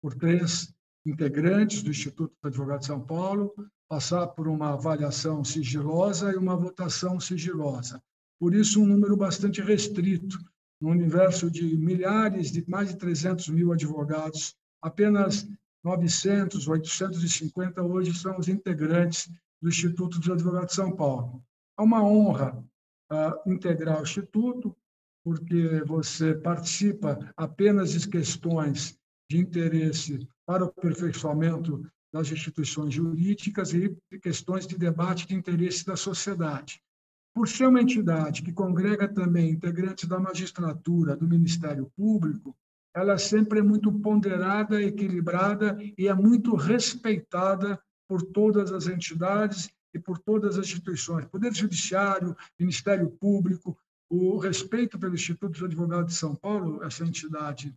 [0.02, 0.74] por três
[1.06, 3.54] integrantes do Instituto do Advogado de São Paulo,
[3.88, 8.02] passar por uma avaliação sigilosa e uma votação sigilosa.
[8.40, 10.38] Por isso, um número bastante restrito.
[10.82, 15.48] No universo de milhares, de mais de 300 mil advogados, apenas
[15.84, 19.32] 900, 850 hoje são os integrantes
[19.62, 21.44] do Instituto dos Advogados de São Paulo.
[21.80, 22.64] É uma honra
[23.12, 24.76] uh, integrar o Instituto,
[25.24, 28.98] porque você participa apenas de questões
[29.30, 31.84] de interesse para o aperfeiçoamento
[32.14, 36.82] das instituições jurídicas e questões de debate de interesse da sociedade.
[37.36, 42.56] Por ser uma entidade que congrega também integrantes da magistratura, do Ministério Público,
[42.96, 47.78] ela sempre é muito ponderada, equilibrada e é muito respeitada
[48.08, 53.78] por todas as entidades e por todas as instituições, Poder Judiciário, Ministério Público,
[54.10, 57.76] o respeito pelo Instituto dos Advogados de São Paulo, essa entidade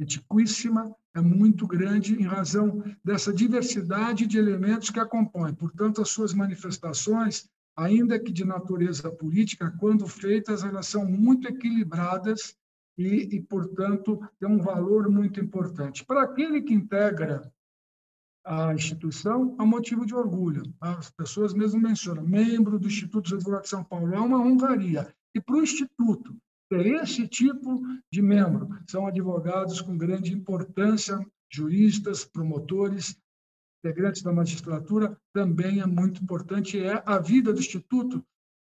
[0.00, 5.54] antiquíssima, é muito grande em razão dessa diversidade de elementos que a compõem.
[5.54, 12.56] Portanto, as suas manifestações ainda que de natureza política, quando feitas, elas são muito equilibradas
[12.96, 16.04] e, e portanto, têm um valor muito importante.
[16.04, 17.52] Para aquele que integra
[18.44, 20.62] a instituição, é um motivo de orgulho.
[20.80, 25.12] As pessoas mesmo mencionam, membro do Instituto dos Advogados de São Paulo, é uma honraria.
[25.34, 26.36] E para o Instituto
[26.70, 31.18] ter esse tipo de membro, são advogados com grande importância,
[31.52, 33.16] juristas, promotores,
[33.78, 38.24] integrantes da magistratura, também é muito importante, é a vida do Instituto.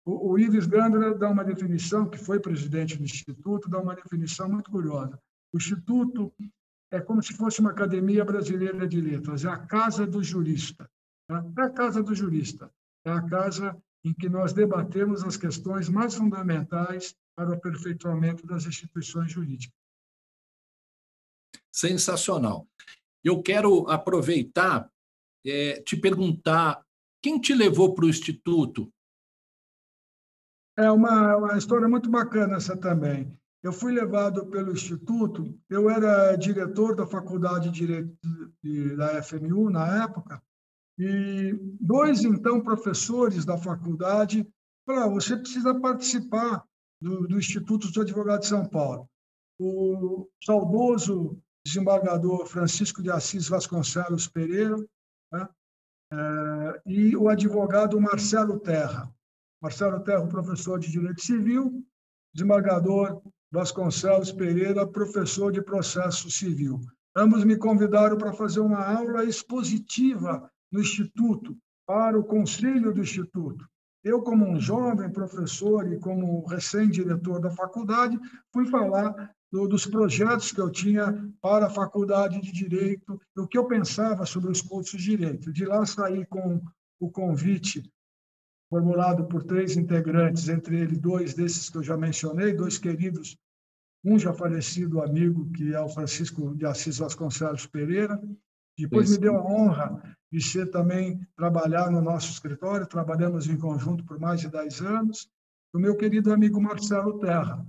[0.05, 4.49] O, o Ives Gandra dá uma definição, que foi presidente do Instituto, dá uma definição
[4.49, 5.19] muito curiosa.
[5.53, 6.33] O Instituto
[6.91, 10.89] é como se fosse uma academia brasileira de letras, é a casa do jurista.
[11.27, 11.43] Tá?
[11.57, 12.71] É a casa do jurista,
[13.05, 18.65] é a casa em que nós debatemos as questões mais fundamentais para o aperfeiçoamento das
[18.65, 19.75] instituições jurídicas.
[21.71, 22.67] Sensacional.
[23.23, 24.89] Eu quero aproveitar,
[25.45, 26.83] é, te perguntar,
[27.21, 28.91] quem te levou para o Instituto?
[30.77, 33.35] É uma, uma história muito bacana essa também.
[33.63, 38.15] Eu fui levado pelo Instituto, eu era diretor da Faculdade de Direito
[38.95, 40.41] da FMU na época,
[40.99, 44.47] e dois, então, professores da faculdade
[44.85, 46.63] falaram: você precisa participar
[46.99, 49.07] do, do Instituto dos Advogados de São Paulo.
[49.59, 54.77] O saudoso desembargador Francisco de Assis Vasconcelos Pereira
[55.33, 55.49] né?
[56.13, 59.13] é, e o advogado Marcelo Terra.
[59.61, 61.83] Marcelo Terra, professor de Direito Civil,
[62.33, 66.79] desembargador Vasconcelos Pereira, professor de processo civil.
[67.13, 73.67] Ambos me convidaram para fazer uma aula expositiva no Instituto, para o conselho do Instituto.
[74.03, 78.17] Eu, como um jovem professor e como recém-diretor da faculdade,
[78.53, 83.57] fui falar do, dos projetos que eu tinha para a faculdade de Direito, o que
[83.57, 85.51] eu pensava sobre os cursos de Direito.
[85.51, 86.61] De lá saí com
[86.99, 87.83] o convite
[88.69, 93.37] formulado por três integrantes, entre eles dois desses que eu já mencionei, dois queridos,
[94.03, 98.21] um já falecido amigo, que é o Francisco de Assis Vasconcelos Pereira,
[98.77, 99.19] depois Isso.
[99.19, 104.19] me deu a honra de ser também trabalhar no nosso escritório, trabalhamos em conjunto por
[104.19, 105.29] mais de 10 anos,
[105.73, 107.65] o meu querido amigo Marcelo Terra,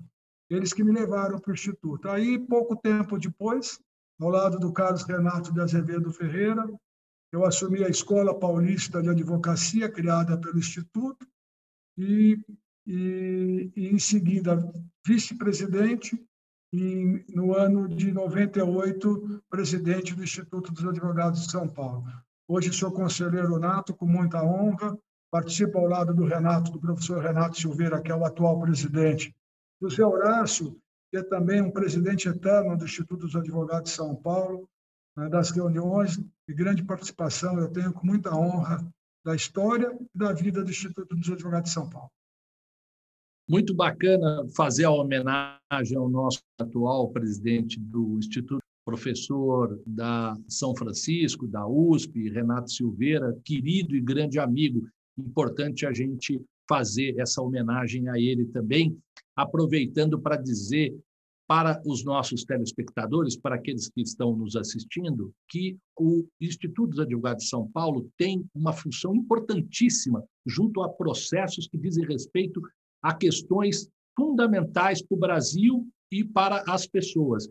[0.50, 2.08] eles que me levaram para o Instituto.
[2.08, 3.80] Aí, pouco tempo depois,
[4.20, 6.66] ao lado do Carlos Renato de Azevedo Ferreira,
[7.30, 11.26] eu assumi a Escola Paulista de Advocacia, criada pelo Instituto,
[11.96, 12.38] e,
[12.86, 14.56] e, e em seguida,
[15.06, 16.18] vice-presidente,
[16.72, 22.04] e no ano de 98, presidente do Instituto dos Advogados de São Paulo.
[22.46, 24.98] Hoje sou conselheiro nato, com muita honra,
[25.30, 29.34] participo ao lado do Renato, do professor Renato Silveira, que é o atual presidente,
[29.80, 30.76] do Zé Horácio,
[31.10, 34.68] que é também um presidente eterno do Instituto dos Advogados de São Paulo,
[35.16, 38.86] né, das reuniões de grande participação, eu tenho com muita honra
[39.24, 42.10] da história e da vida do Instituto dos Advogados de São Paulo.
[43.48, 51.46] Muito bacana fazer a homenagem ao nosso atual presidente do Instituto professor da São Francisco,
[51.46, 54.88] da USP, Renato Silveira, querido e grande amigo.
[55.18, 58.98] Importante a gente fazer essa homenagem a ele também,
[59.38, 60.92] aproveitando para dizer
[61.46, 67.44] para os nossos telespectadores, para aqueles que estão nos assistindo, que o Instituto dos Advogados
[67.44, 72.60] de São Paulo tem uma função importantíssima junto a processos que dizem respeito
[73.00, 77.48] a questões fundamentais para o Brasil e para as pessoas.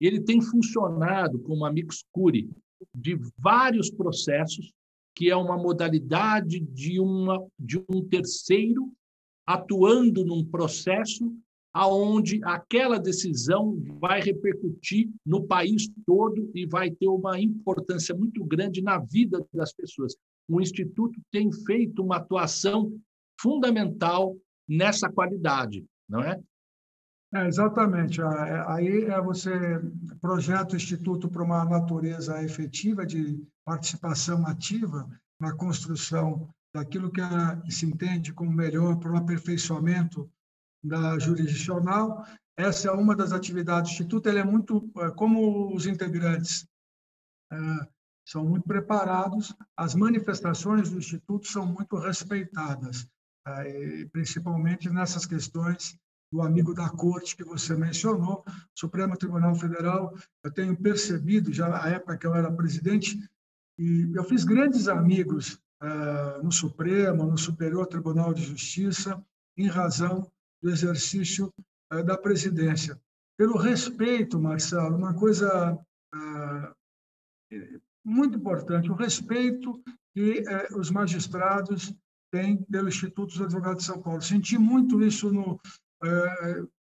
[0.00, 2.50] Ele tem funcionado como amicus curi
[2.94, 4.72] de vários processos,
[5.14, 8.92] que é uma modalidade de, uma, de um terceiro
[9.54, 11.32] atuando num processo
[11.72, 18.82] aonde aquela decisão vai repercutir no país todo e vai ter uma importância muito grande
[18.82, 20.16] na vida das pessoas.
[20.48, 22.92] O instituto tem feito uma atuação
[23.40, 24.36] fundamental
[24.68, 26.40] nessa qualidade, não é?
[27.32, 28.20] É, exatamente.
[28.20, 28.24] É,
[28.66, 29.50] aí é você
[30.20, 35.08] projeta o Instituto para uma natureza efetiva de participação ativa
[35.40, 37.20] na construção daquilo que
[37.70, 40.30] se entende como melhor para o aperfeiçoamento
[40.82, 42.24] da jurisdicional.
[42.56, 44.28] Essa é uma das atividades do Instituto.
[44.28, 46.66] Ele é muito, é, como os integrantes
[48.24, 53.08] são muito preparados, as manifestações do Instituto são muito respeitadas,
[54.12, 55.98] principalmente nessas questões
[56.32, 60.14] do amigo da corte que você mencionou, Supremo Tribunal Federal,
[60.44, 63.18] eu tenho percebido, já na época que eu era presidente,
[63.76, 65.58] e eu fiz grandes amigos
[66.42, 69.22] no Supremo, no Superior Tribunal de Justiça,
[69.56, 70.30] em razão
[70.62, 71.52] do exercício
[71.92, 73.00] uh, da presidência.
[73.38, 75.74] Pelo respeito, Marcelo, uma coisa
[76.14, 76.74] uh,
[78.04, 79.82] muito importante, o respeito
[80.14, 80.44] que
[80.74, 81.94] os magistrados
[82.30, 84.20] tem pelo Instituto dos Advogados de São Paulo.
[84.20, 85.60] Senti muito isso no,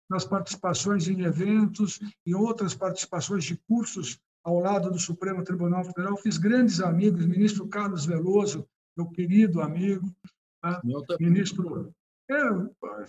[0.08, 6.16] nas participações em eventos e outras participações de cursos ao lado do Supremo Tribunal Federal.
[6.16, 8.66] Fiz grandes amigos, ministro Carlos Veloso,
[8.98, 10.12] meu querido amigo,
[10.60, 10.82] tá?
[11.20, 11.94] ministro
[12.30, 12.36] é,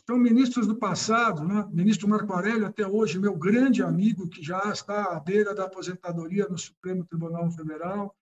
[0.07, 1.67] são ministros do passado, né?
[1.71, 6.47] ministro Marco Aurélio, até hoje, meu grande amigo, que já está à beira da aposentadoria
[6.47, 8.15] no Supremo Tribunal Federal,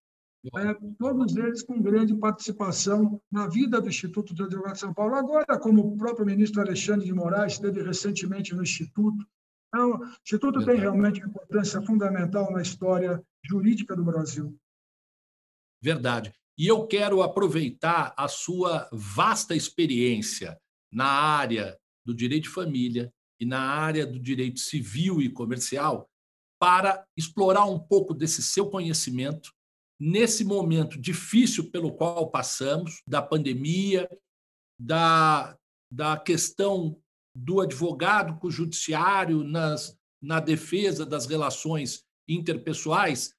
[0.56, 5.16] é, todos eles com grande participação na vida do Instituto de Advogados de São Paulo.
[5.16, 9.24] Agora, como o próprio ministro Alexandre de Moraes esteve recentemente no Instituto,
[9.68, 14.58] então, o Instituto tem realmente uma importância fundamental na história jurídica do Brasil.
[15.82, 16.34] Verdade.
[16.58, 20.58] E eu quero aproveitar a sua vasta experiência
[20.92, 26.10] na área do direito de família e na área do direito civil e comercial
[26.60, 29.52] para explorar um pouco desse seu conhecimento
[30.00, 34.08] nesse momento difícil pelo qual passamos, da pandemia,
[34.80, 35.58] da,
[35.92, 37.02] da questão
[37.36, 43.34] do advogado com o judiciário nas, na defesa das relações interpessoais,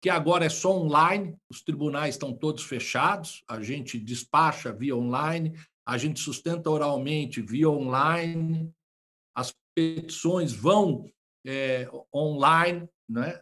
[0.00, 5.54] que agora é só online, os tribunais estão todos fechados, a gente despacha via online,
[5.86, 8.72] a gente sustenta oralmente via online,
[9.34, 11.10] as petições vão
[11.46, 13.40] é, online, né?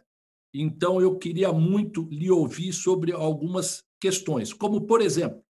[0.53, 5.43] Então, eu queria muito lhe ouvir sobre algumas questões, como, por exemplo,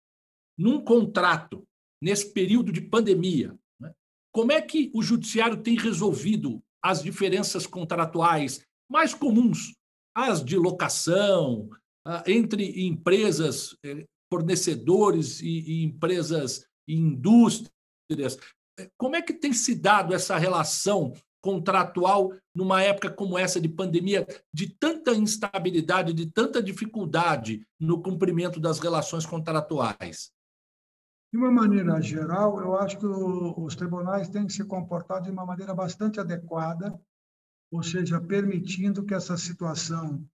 [0.57, 1.67] num contrato,
[2.01, 3.93] nesse período de pandemia, né?
[4.31, 9.73] como é que o judiciário tem resolvido as diferenças contratuais mais comuns,
[10.15, 11.69] as de locação,
[12.05, 18.37] ah, entre empresas, eh, fornecedores e empresas indústrias.
[18.97, 24.25] Como é que tem se dado essa relação contratual numa época como essa de pandemia,
[24.51, 30.31] de tanta instabilidade, de tanta dificuldade no cumprimento das relações contratuais?
[31.31, 35.45] De uma maneira geral, eu acho que os tribunais têm que se comportar de uma
[35.45, 36.99] maneira bastante adequada,
[37.71, 40.25] ou seja, permitindo que essa situação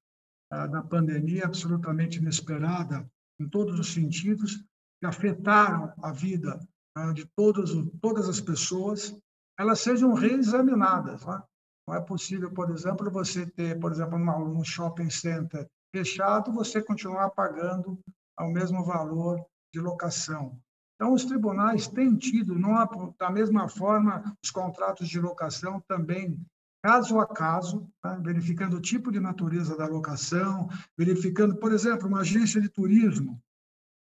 [0.51, 3.09] ah, da pandemia absolutamente inesperada,
[3.39, 4.63] em todos os sentidos,
[4.99, 6.59] que afetaram a vida
[6.95, 7.71] né, de todos,
[8.01, 9.15] todas as pessoas,
[9.57, 11.25] elas sejam reexaminadas.
[11.25, 11.41] Né?
[11.87, 17.31] Não é possível, por exemplo, você ter, por exemplo, um shopping center fechado, você continuar
[17.31, 17.99] pagando
[18.37, 19.43] ao mesmo valor
[19.73, 20.59] de locação.
[20.95, 22.73] Então, os tribunais têm tido, não
[23.19, 26.39] da mesma forma, os contratos de locação também,
[26.81, 28.15] caso a caso, tá?
[28.15, 30.67] verificando o tipo de natureza da locação,
[30.97, 33.41] verificando, por exemplo, uma agência de turismo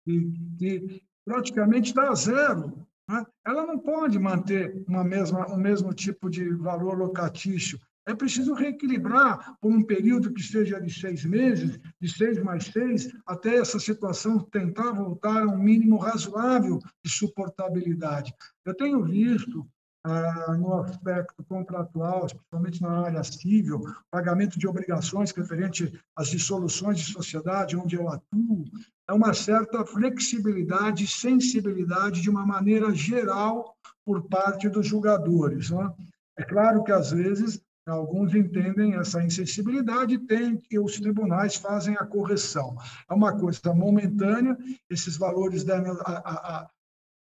[0.05, 2.87] que, que praticamente a zero.
[3.09, 3.25] Né?
[3.45, 7.79] Ela não pode manter uma mesma, o mesmo tipo de valor locatício.
[8.09, 13.13] É preciso reequilibrar por um período que seja de seis meses, de seis mais seis,
[13.27, 18.33] até essa situação tentar voltar a um mínimo razoável de suportabilidade.
[18.65, 19.69] Eu tenho visto
[20.09, 27.13] ah, no aspecto contratual, especialmente na área civil, pagamento de obrigações referente às dissoluções de
[27.13, 28.65] sociedade onde eu atuo,
[29.09, 33.75] é uma certa flexibilidade e sensibilidade de uma maneira geral
[34.05, 35.71] por parte dos julgadores.
[35.71, 35.93] Né?
[36.39, 41.97] É claro que, às vezes, alguns entendem essa insensibilidade e tem que os tribunais fazem
[41.97, 42.77] a correção.
[43.11, 44.57] É uma coisa momentânea,
[44.89, 46.71] esses valores devem, a, a,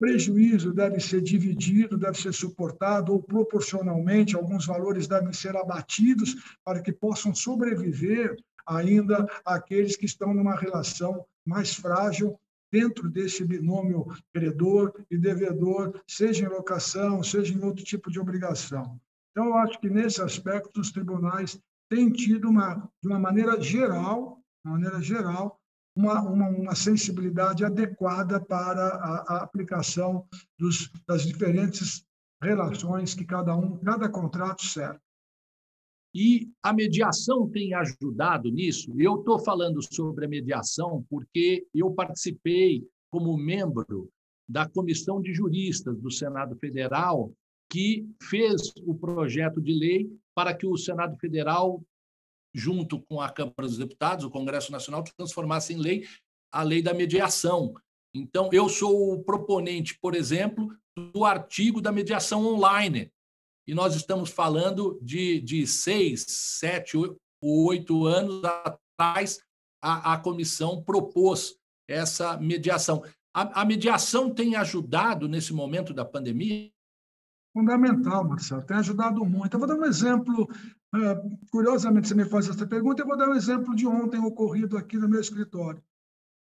[0.01, 6.81] prejuízo deve ser dividido, deve ser suportado, ou proporcionalmente, alguns valores devem ser abatidos para
[6.81, 8.35] que possam sobreviver
[8.67, 12.35] ainda aqueles que estão numa relação mais frágil
[12.73, 18.99] dentro desse binômio credor e devedor, seja em locação, seja em outro tipo de obrigação.
[19.33, 21.61] Então, eu acho que nesse aspecto os tribunais
[21.91, 25.60] têm tido uma, de uma maneira geral, uma maneira geral,
[26.01, 30.27] uma, uma, uma sensibilidade adequada para a, a aplicação
[30.59, 32.05] dos, das diferentes
[32.43, 34.99] relações que cada um, cada contrato serve.
[36.15, 38.93] E a mediação tem ajudado nisso.
[38.99, 44.11] Eu estou falando sobre a mediação porque eu participei como membro
[44.49, 47.33] da comissão de juristas do Senado Federal
[47.71, 51.81] que fez o projeto de lei para que o Senado Federal
[52.55, 56.07] junto com a Câmara dos Deputados, o Congresso Nacional, transformasse em lei
[56.53, 57.75] a lei da mediação.
[58.15, 60.69] Então, eu sou o proponente, por exemplo,
[61.13, 63.13] do artigo da mediação online.
[63.67, 66.97] E nós estamos falando de, de seis, sete,
[67.41, 69.41] oito anos atrás,
[69.81, 71.57] a, a comissão propôs
[71.89, 73.03] essa mediação.
[73.33, 76.71] A, a mediação tem ajudado nesse momento da pandemia?
[77.53, 79.55] Fundamental, Marcelo, tem ajudado muito.
[79.55, 80.49] Eu vou dar um exemplo,
[81.51, 84.97] curiosamente você me faz essa pergunta, eu vou dar um exemplo de ontem ocorrido aqui
[84.97, 85.81] no meu escritório.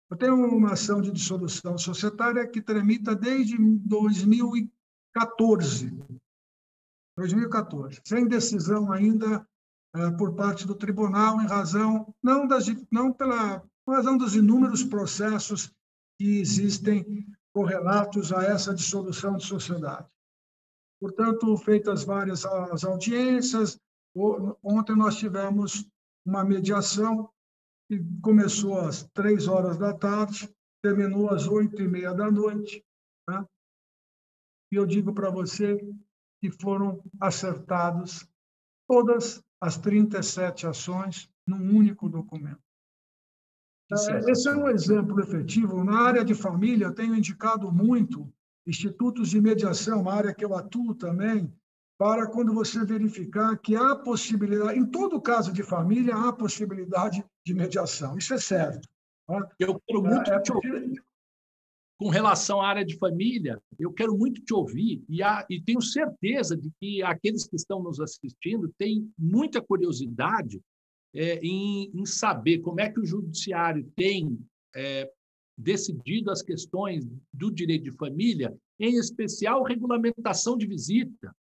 [0.10, 5.92] Eu tenho uma ação de dissolução societária que tramita desde 2014.
[7.18, 9.46] 2014, sem decisão ainda
[9.96, 15.74] eh, por parte do tribunal em razão não das não pela razão dos inúmeros processos
[16.18, 20.08] que existem correlatos a essa dissolução de sociedade.
[21.02, 23.80] Portanto, feitas várias as audiências,
[24.64, 25.88] ontem nós tivemos
[26.26, 27.30] uma mediação
[27.88, 32.86] que começou às três horas da tarde, terminou às oito e meia da noite.
[33.30, 33.46] Né?
[34.72, 35.78] E eu digo para você
[36.42, 38.28] que foram acertados
[38.88, 42.62] todas as 37 ações num único documento.
[43.90, 45.84] É, esse é um exemplo efetivo.
[45.84, 48.32] Na área de família, eu tenho indicado muito
[48.68, 51.54] institutos de mediação, uma área que eu atuo também,
[51.98, 57.54] para quando você verificar que há possibilidade, em todo caso de família, há possibilidade de
[57.54, 58.18] mediação.
[58.18, 58.88] Isso é certo.
[59.26, 59.50] Tá?
[59.60, 61.02] Eu quero muito é, é porque
[61.98, 65.82] com relação à área de família, eu quero muito te ouvir e, a, e, tenho
[65.82, 70.62] certeza de que aqueles que estão nos assistindo têm muita curiosidade
[71.16, 74.38] é, em, em, saber como é que o judiciário tem
[74.76, 75.12] é,
[75.58, 77.04] decidido as questões
[77.34, 81.36] do direito de família, em especial regulamentação de visita,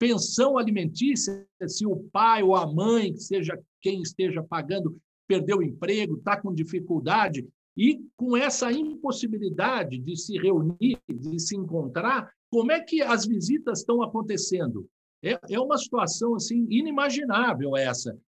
[0.00, 4.98] pensão alimentícia, se o pai ou a mãe, seja quem esteja pagando,
[5.28, 7.46] perdeu o emprego, está com dificuldade,
[7.76, 13.80] e com essa impossibilidade de se reunir, de se encontrar, como é que as visitas
[13.80, 14.88] estão acontecendo?
[15.22, 18.18] É, é uma situação assim inimaginável essa.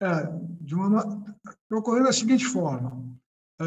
[0.00, 0.06] É,
[0.60, 1.02] de uma,
[1.72, 3.04] ocorrendo da seguinte forma:
[3.60, 3.64] é,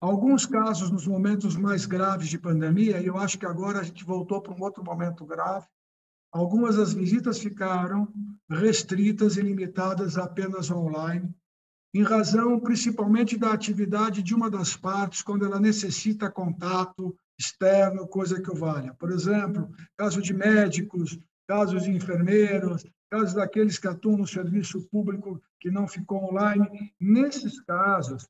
[0.00, 4.04] alguns casos nos momentos mais graves de pandemia, e eu acho que agora a gente
[4.04, 5.66] voltou para um outro momento grave.
[6.32, 8.12] Algumas das visitas ficaram
[8.50, 11.32] restritas e limitadas apenas online
[11.94, 18.42] em razão principalmente da atividade de uma das partes quando ela necessita contato externo, coisa
[18.42, 18.92] que o valha.
[18.94, 21.16] Por exemplo, caso de médicos,
[21.46, 26.92] casos de enfermeiros, casos daqueles que atuam no serviço público que não ficou online.
[26.98, 28.26] Nesses casos,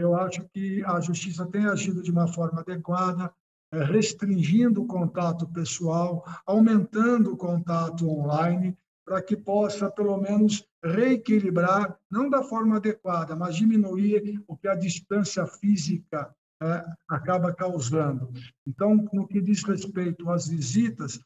[0.00, 3.32] eu acho que a justiça tem agido de uma forma adequada,
[3.72, 11.98] eh, restringindo o contato pessoal, aumentando o contato online, para que possa, pelo menos, reequilibrar,
[12.10, 18.30] não da forma adequada, mas diminuir o que a distância física é, acaba causando.
[18.66, 21.18] Então, no que diz respeito às visitas,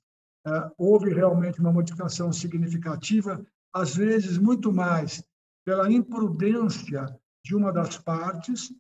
[0.77, 5.25] houve realmente uma modificação significativa, às vezes muito mais
[5.65, 7.07] pela imprudência
[7.45, 8.73] de uma das partes,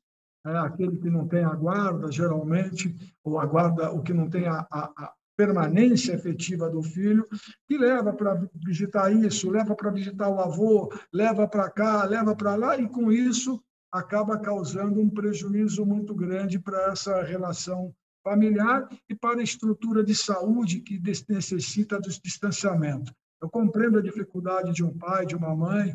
[0.46, 4.46] é, aquele que não tem a guarda, geralmente, ou a guarda, o que não tem
[4.46, 7.26] a, a, permanência efetiva do filho,
[7.66, 12.54] que leva para visitar isso, leva para visitar o avô, leva para cá, leva para
[12.54, 13.60] lá, e com isso
[13.90, 17.92] acaba causando um prejuízo muito grande para essa relação
[18.22, 23.12] familiar e para a estrutura de saúde que necessita do distanciamento.
[23.40, 25.94] Eu compreendo a dificuldade de um pai, de uma mãe,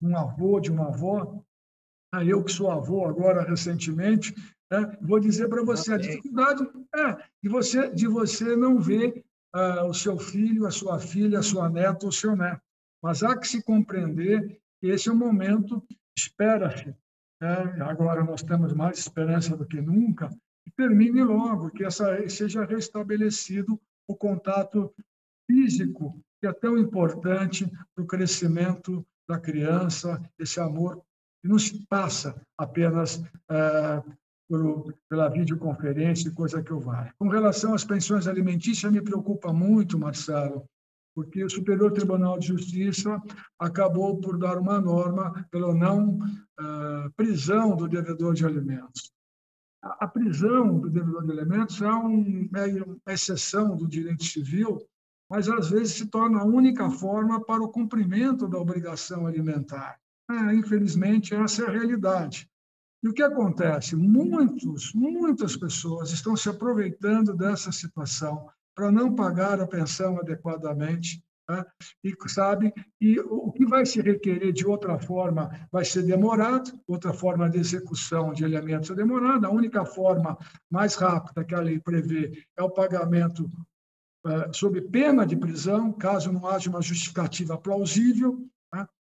[0.00, 1.42] um avô, de uma avó.
[2.22, 4.34] Eu que sou avô agora recentemente,
[4.70, 4.96] né?
[5.00, 9.24] Vou dizer para você, a dificuldade é de você, de você não ver
[9.54, 12.60] uh, o seu filho, a sua filha, a sua neta, o seu neto.
[13.02, 15.82] Mas há que se compreender que esse é um momento,
[16.16, 16.94] espera-se,
[17.40, 17.82] né?
[17.82, 20.28] agora nós temos mais esperança do que nunca,
[20.64, 24.92] que termine logo, que essa, seja restabelecido o contato
[25.46, 31.02] físico, que é tão importante para o crescimento da criança, esse amor
[31.48, 34.12] não se passa apenas uh,
[34.48, 37.12] por, pela videoconferência, coisa que eu vá.
[37.18, 40.64] Com relação às pensões alimentícias, me preocupa muito, Marcelo,
[41.14, 43.20] porque o Superior Tribunal de Justiça
[43.58, 49.12] acabou por dar uma norma pela não uh, prisão do devedor de alimentos.
[49.82, 54.84] A, a, prisão do devedor de alimentos é, um, é uma exceção do direito civil,
[55.30, 59.98] mas às vezes se torna a única forma para o cumprimento da obrigação alimentar.
[60.30, 62.48] É, infelizmente, essa é a realidade.
[63.02, 63.94] E o que acontece?
[63.94, 71.22] Muitos, muitas pessoas estão se aproveitando dessa situação para não pagar a pensão adequadamente.
[71.48, 71.62] Né?
[72.02, 77.12] E sabe, e o que vai se requerer de outra forma vai ser demorado, outra
[77.12, 79.46] forma de execução de elementos é demorada.
[79.46, 80.38] A única forma
[80.70, 83.44] mais rápida que a lei prevê é o pagamento
[84.26, 88.48] uh, sob pena de prisão, caso não haja uma justificativa plausível.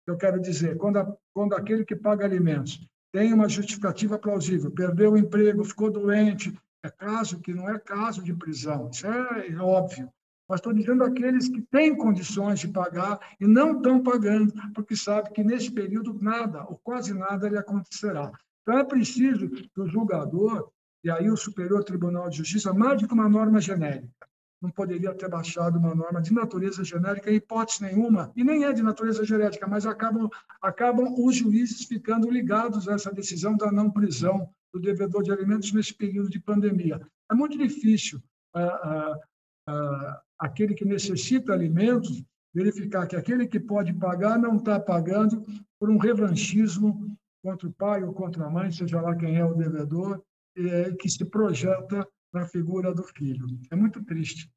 [0.07, 5.13] Eu quero dizer, quando, a, quando aquele que paga alimentos tem uma justificativa plausível, perdeu
[5.13, 6.53] o emprego, ficou doente,
[6.83, 10.09] é caso que não é caso de prisão, isso é óbvio.
[10.47, 15.31] mas estou dizendo aqueles que têm condições de pagar e não estão pagando, porque sabem
[15.33, 18.31] que nesse período nada, ou quase nada, lhe acontecerá.
[18.61, 20.69] Então, é preciso que o julgador,
[21.03, 24.27] e aí o Superior Tribunal de Justiça, mais que uma norma genérica,
[24.61, 28.81] não poderia ter baixado uma norma de natureza genérica hipótese nenhuma, e nem é de
[28.81, 30.29] natureza genérica, mas acabam,
[30.61, 35.71] acabam os juízes ficando ligados a essa decisão da não prisão do devedor de alimentos
[35.71, 36.99] nesse período de pandemia.
[37.29, 38.21] É muito difícil
[38.55, 39.15] uh, uh,
[39.69, 42.23] uh, aquele que necessita alimentos
[42.53, 45.43] verificar que aquele que pode pagar não está pagando
[45.77, 49.53] por um revanchismo contra o pai ou contra a mãe, seja lá quem é o
[49.53, 50.21] devedor,
[50.57, 53.47] é, que se projeta na figura do filho.
[53.71, 54.51] É muito triste.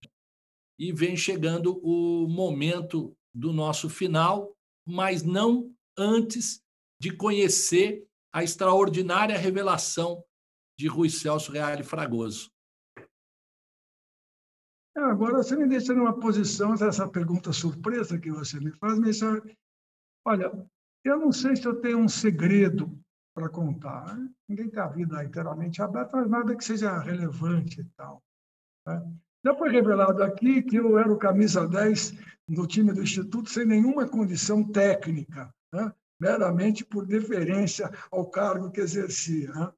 [0.78, 4.54] E vem chegando o momento do nosso final,
[4.86, 6.62] mas não antes
[7.00, 10.24] de conhecer a extraordinária revelação
[10.78, 12.50] de Rui Celso Reale Fragoso.
[14.96, 19.20] É, agora você me deixa numa posição, essa pergunta surpresa que você me faz, mas
[20.24, 20.52] olha,
[21.04, 22.98] eu não sei se eu tenho um segredo
[23.38, 24.16] para contar.
[24.16, 24.28] Né?
[24.48, 28.20] Ninguém tem a vida inteiramente aberta, mas nada que seja relevante e tal.
[28.84, 29.12] Né?
[29.44, 32.14] Já foi revelado aqui que eu era o camisa 10
[32.48, 35.92] do time do Instituto sem nenhuma condição técnica, né?
[36.20, 39.52] meramente por deferência ao cargo que exercia.
[39.52, 39.72] Né?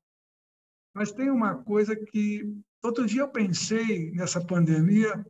[0.94, 2.58] Mas tem uma coisa que.
[2.82, 5.22] Outro dia eu pensei nessa pandemia,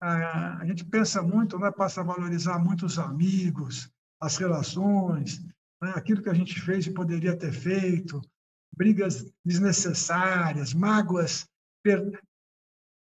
[0.00, 1.72] a gente pensa muito, né?
[1.72, 3.90] passa a valorizar muito os amigos,
[4.20, 5.44] as relações,
[5.84, 5.92] né?
[5.94, 8.20] aquilo que a gente fez e poderia ter feito,
[8.74, 11.46] brigas desnecessárias, mágoas,
[11.82, 12.18] per...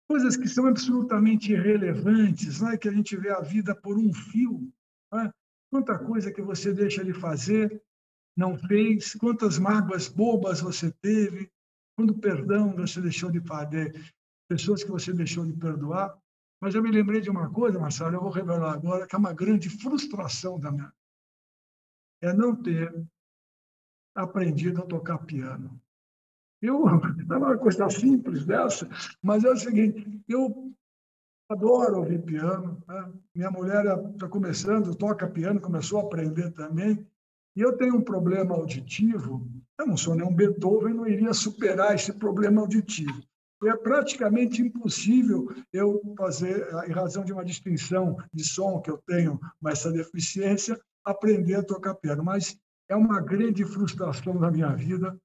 [0.10, 2.76] coisas que são absolutamente irrelevantes, né?
[2.78, 4.68] que a gente vê a vida por um fio.
[5.14, 5.32] Né?
[5.72, 7.82] Quanta coisa que você deixa de fazer,
[8.36, 11.50] não fez, quantas mágoas bobas você teve,
[11.96, 13.94] quando perdão você deixou de fazer,
[14.50, 16.18] pessoas que você deixou de perdoar.
[16.60, 19.34] Mas eu me lembrei de uma coisa, Marcelo, eu vou revelar agora, que é uma
[19.34, 20.92] grande frustração da minha
[22.22, 22.94] é não ter
[24.16, 25.82] aprendido a tocar piano.
[26.62, 26.86] Eu,
[27.32, 28.88] é uma coisa simples dessa,
[29.22, 30.72] mas é o seguinte, eu
[31.50, 32.82] adoro ouvir piano.
[32.88, 33.14] Né?
[33.36, 37.06] Minha mulher está começando, toca piano, começou a aprender também.
[37.56, 39.46] E eu tenho um problema auditivo.
[39.78, 43.22] Eu não sou nenhum Beethoven, não iria superar esse problema auditivo.
[43.64, 49.40] É praticamente impossível eu fazer, em razão de uma distinção de som que eu tenho,
[49.60, 52.58] mas essa deficiência, aprender a tocar piano, mas
[52.90, 55.18] é uma grande frustração na minha vida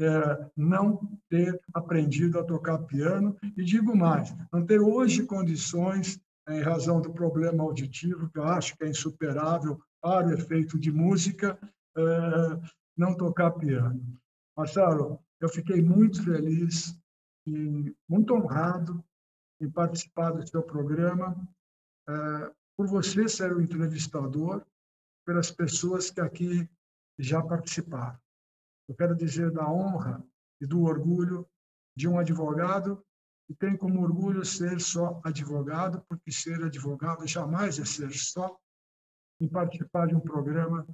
[0.00, 0.98] é, não
[1.28, 3.36] ter aprendido a tocar piano.
[3.56, 8.44] E digo mais, não ter hoje condições, é, em razão do problema auditivo, que eu
[8.44, 11.58] acho que é insuperável para o efeito de música,
[11.96, 12.00] é,
[12.96, 14.00] não tocar piano.
[14.56, 16.98] Marcelo, eu fiquei muito feliz
[17.46, 19.04] e muito honrado
[19.60, 21.36] em participar do seu programa,
[22.08, 24.64] é, por você ser o entrevistador
[25.30, 26.68] pelas pessoas que aqui
[27.16, 28.18] já participaram.
[28.88, 30.26] Eu quero dizer da honra
[30.60, 31.48] e do orgulho
[31.96, 33.00] de um advogado
[33.46, 38.58] que tem como orgulho ser só advogado, porque ser advogado jamais é ser só,
[39.40, 40.84] em participar de um programa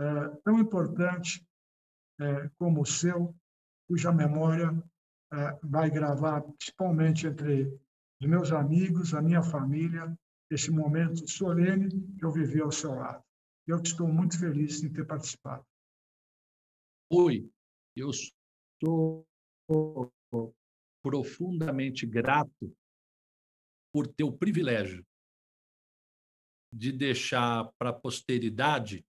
[0.00, 1.46] é, tão importante
[2.18, 3.36] é, como o seu,
[3.86, 4.72] cuja memória
[5.34, 7.64] é, vai gravar, principalmente entre
[8.18, 10.18] os meus amigos, a minha família,
[10.50, 13.22] esse momento solene que eu vivi ao seu lado.
[13.66, 15.64] Eu estou muito feliz em ter participado.
[17.10, 17.48] Oi,
[17.94, 19.26] eu estou
[21.02, 22.76] profundamente grato
[23.92, 25.06] por ter o privilégio
[26.72, 29.04] de deixar para a posteridade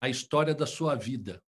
[0.00, 1.42] a história da sua vida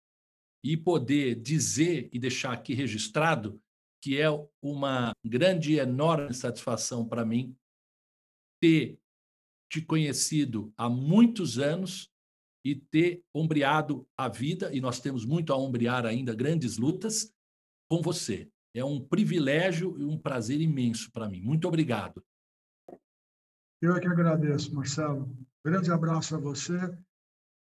[0.65, 3.62] e poder dizer e deixar aqui registrado
[4.02, 4.28] que é
[4.62, 7.56] uma grande e enorme satisfação para mim
[8.61, 8.98] ter
[9.70, 12.11] te conhecido há muitos anos
[12.65, 17.32] e ter ombreado a vida, e nós temos muito a ombrear ainda, grandes lutas,
[17.91, 18.49] com você.
[18.74, 21.43] É um privilégio e um prazer imenso para mim.
[21.43, 22.24] Muito obrigado.
[23.82, 25.28] Eu é que agradeço, Marcelo.
[25.65, 26.78] Grande abraço a você,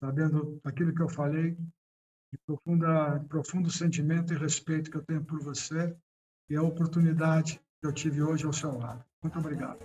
[0.03, 1.57] sabendo aquilo que eu falei,
[2.33, 5.95] de profunda, profundo sentimento e respeito que eu tenho por você
[6.49, 9.05] e a oportunidade que eu tive hoje ao seu lado.
[9.23, 9.85] Muito obrigado.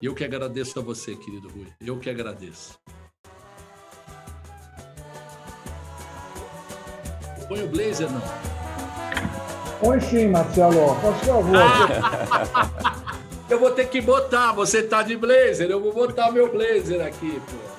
[0.00, 1.72] Eu que agradeço a você, querido Rui.
[1.80, 2.78] Eu que agradeço.
[7.48, 8.22] Põe o blazer, não?
[9.80, 11.56] Põe sim, Marcelo, por favor.
[13.48, 17.40] eu vou ter que botar, você tá de blazer, eu vou botar meu blazer aqui,
[17.46, 17.75] pô.